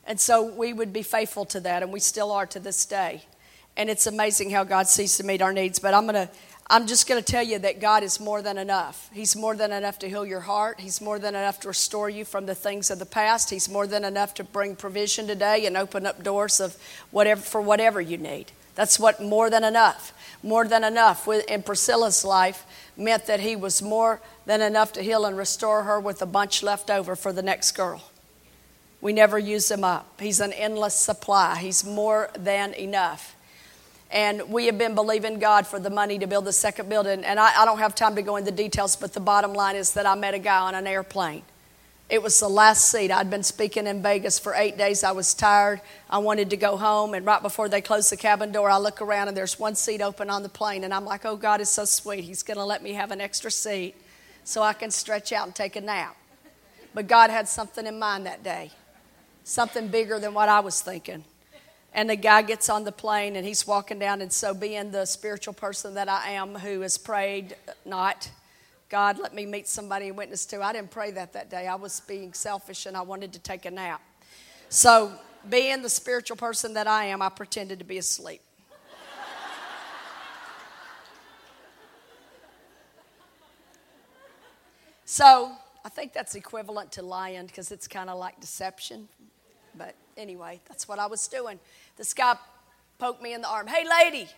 [0.06, 3.24] And so we would be faithful to that, and we still are to this day.
[3.76, 5.78] And it's amazing how God sees to meet our needs.
[5.78, 6.28] But I'm going to
[6.68, 9.10] I'm just going to tell you that God is more than enough.
[9.12, 10.80] He's more than enough to heal your heart.
[10.80, 13.50] He's more than enough to restore you from the things of the past.
[13.50, 16.76] He's more than enough to bring provision today and open up doors of
[17.10, 18.52] whatever for whatever you need.
[18.74, 20.14] That's what more than enough.
[20.42, 22.64] More than enough in Priscilla's life
[22.96, 26.62] meant that he was more than enough to heal and restore her with a bunch
[26.62, 28.02] left over for the next girl.
[29.00, 30.20] We never use him up.
[30.20, 31.58] He's an endless supply.
[31.58, 33.36] He's more than enough
[34.12, 37.24] and we have been believing God for the money to build the second building.
[37.24, 39.74] And I, I, don't have time to go into the details, but the bottom line
[39.74, 41.42] is that I met a guy on an airplane.
[42.10, 43.10] It was the last seat.
[43.10, 45.02] I'd been speaking in Vegas for eight days.
[45.02, 45.80] I was tired.
[46.10, 47.14] I wanted to go home.
[47.14, 50.02] And right before they closed the cabin door, I look around and there's one seat
[50.02, 50.84] open on the plane.
[50.84, 52.24] And I'm like, oh, God is so sweet.
[52.24, 53.94] He's going to let me have an extra seat
[54.44, 56.14] so I can stretch out and take a nap.
[56.92, 58.72] But God had something in mind that day.
[59.44, 61.24] something bigger than what I was thinking.
[61.94, 64.22] And the guy gets on the plane and he's walking down.
[64.22, 68.30] And so, being the spiritual person that I am who has prayed, not
[68.92, 71.66] God, let me meet somebody and witness to, I didn't pray that that day.
[71.66, 74.02] I was being selfish and I wanted to take a nap.
[74.68, 75.12] So,
[75.48, 78.42] being the spiritual person that I am, I pretended to be asleep.
[85.06, 85.52] so,
[85.86, 89.08] I think that's equivalent to lying because it's kind of like deception.
[90.16, 91.58] Anyway, that's what I was doing.
[91.96, 92.36] This guy
[92.98, 93.66] poked me in the arm.
[93.66, 94.28] Hey, lady,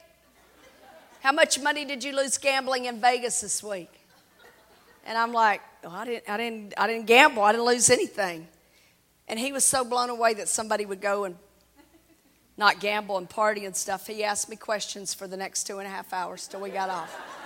[1.23, 3.91] how much money did you lose gambling in Vegas this week?
[5.07, 7.43] And I'm like, oh, I, didn't, I, didn't, I didn't gamble.
[7.43, 8.47] I didn't lose anything.
[9.29, 11.37] And he was so blown away that somebody would go and
[12.57, 14.07] not gamble and party and stuff.
[14.07, 16.89] He asked me questions for the next two and a half hours till we got
[16.89, 17.44] off.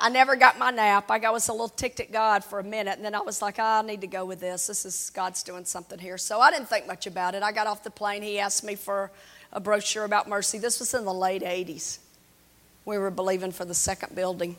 [0.00, 1.10] I never got my nap.
[1.10, 3.56] I was a little ticked at God for a minute, and then I was like,
[3.58, 4.68] oh, I need to go with this.
[4.68, 6.16] This is God's doing something here.
[6.18, 7.42] So I didn't think much about it.
[7.42, 8.22] I got off the plane.
[8.22, 9.10] He asked me for
[9.52, 10.58] a brochure about mercy.
[10.58, 11.98] This was in the late 80s.
[12.84, 14.56] We were believing for the second building.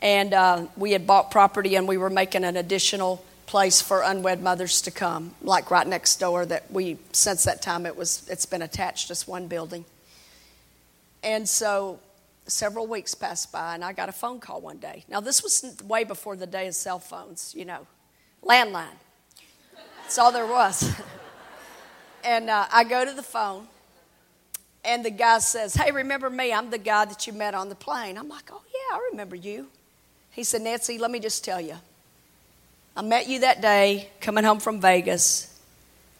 [0.00, 4.40] And uh, we had bought property, and we were making an additional place for unwed
[4.40, 6.46] mothers to come, like right next door.
[6.46, 9.84] That we since that time it was it's been attached as one building.
[11.24, 11.98] And so
[12.48, 15.04] several weeks passed by, and I got a phone call one day.
[15.08, 17.86] Now, this was way before the day of cell phones, you know,
[18.42, 18.96] landline.
[20.02, 20.90] That's all there was.
[22.24, 23.66] and uh, I go to the phone,
[24.84, 26.52] and the guy says, Hey, remember me?
[26.52, 28.16] I'm the guy that you met on the plane.
[28.16, 29.68] I'm like, Oh, yeah, I remember you.
[30.30, 31.76] He said, Nancy, let me just tell you.
[32.96, 35.54] I met you that day coming home from Vegas.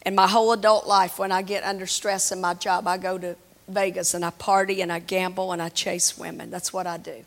[0.03, 3.19] And my whole adult life, when I get under stress in my job, I go
[3.19, 3.37] to
[3.69, 6.51] Vegas and I party and I gamble and I chase women.
[6.51, 7.25] That's what I do.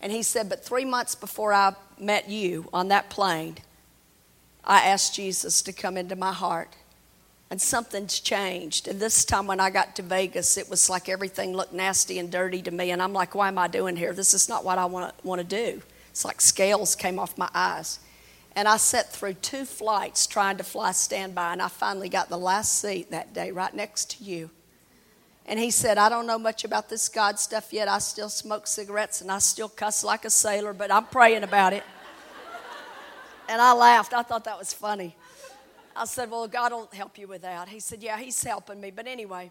[0.00, 3.56] And he said, But three months before I met you on that plane,
[4.64, 6.74] I asked Jesus to come into my heart.
[7.50, 8.88] And something's changed.
[8.88, 12.32] And this time when I got to Vegas, it was like everything looked nasty and
[12.32, 12.90] dirty to me.
[12.90, 14.12] And I'm like, Why am I doing here?
[14.12, 15.82] This is not what I want to, do.
[16.10, 18.00] It's like scales came off my eyes.
[18.54, 22.36] And I sat through two flights trying to fly standby, and I finally got the
[22.36, 24.50] last seat that day right next to you.
[25.46, 27.88] And he said, I don't know much about this God stuff yet.
[27.88, 31.72] I still smoke cigarettes and I still cuss like a sailor, but I'm praying about
[31.72, 31.82] it.
[33.48, 34.14] and I laughed.
[34.14, 35.16] I thought that was funny.
[35.94, 37.68] I said, Well, God will help you with that.
[37.68, 38.90] He said, Yeah, He's helping me.
[38.90, 39.50] But anyway,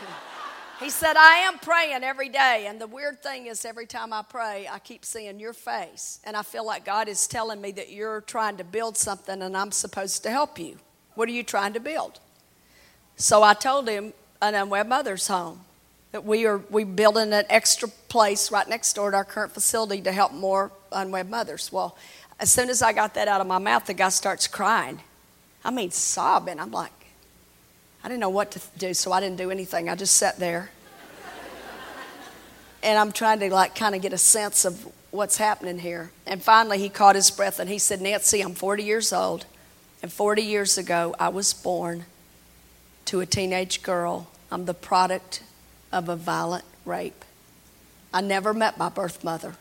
[0.80, 2.66] he said, I am praying every day.
[2.68, 6.20] And the weird thing is, every time I pray, I keep seeing your face.
[6.24, 9.56] And I feel like God is telling me that you're trying to build something and
[9.56, 10.78] I'm supposed to help you.
[11.14, 12.20] What are you trying to build?
[13.16, 14.12] So I told him,
[14.42, 15.60] an unwed mother's home.
[16.10, 20.02] That we are we building an extra place right next door to our current facility
[20.02, 21.72] to help more unwed mothers.
[21.72, 21.96] Well,
[22.38, 25.00] as soon as I got that out of my mouth, the guy starts crying.
[25.64, 26.60] I mean, sobbing.
[26.60, 26.92] I'm like,
[28.04, 29.88] I didn't know what to do, so I didn't do anything.
[29.88, 30.70] I just sat there.
[32.82, 36.10] and I'm trying to like kind of get a sense of what's happening here.
[36.26, 39.46] And finally he caught his breath and he said, Nancy, I'm 40 years old.
[40.02, 42.06] And 40 years ago, I was born
[43.06, 45.42] to a teenage girl I'm the product
[45.90, 47.24] of a violent rape.
[48.12, 49.54] I never met my birth mother,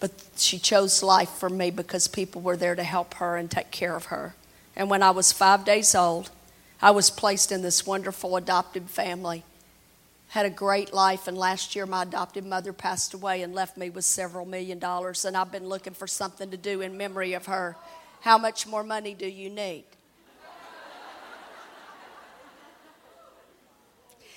[0.00, 3.70] but she chose life for me because people were there to help her and take
[3.70, 4.34] care of her.
[4.74, 6.30] And when I was five days old,
[6.82, 9.44] I was placed in this wonderful adopted family.
[10.30, 13.90] Had a great life, and last year my adopted mother passed away and left me
[13.90, 15.24] with several million dollars.
[15.24, 17.76] And I've been looking for something to do in memory of her.
[18.22, 19.84] How much more money do you need?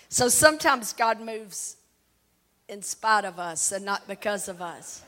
[0.10, 1.76] So sometimes God moves
[2.70, 5.02] in spite of us and not because of us.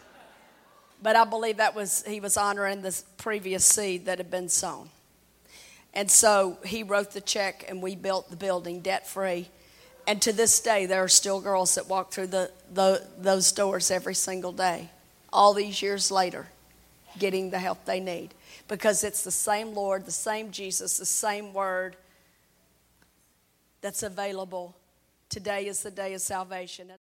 [1.01, 4.89] But I believe that was, he was honoring the previous seed that had been sown.
[5.93, 9.49] And so he wrote the check and we built the building debt free.
[10.05, 13.91] And to this day, there are still girls that walk through the, the, those doors
[13.91, 14.89] every single day,
[15.31, 16.47] all these years later,
[17.17, 18.33] getting the help they need.
[18.67, 21.95] Because it's the same Lord, the same Jesus, the same Word
[23.81, 24.75] that's available
[25.29, 26.91] Today is the day of salvation.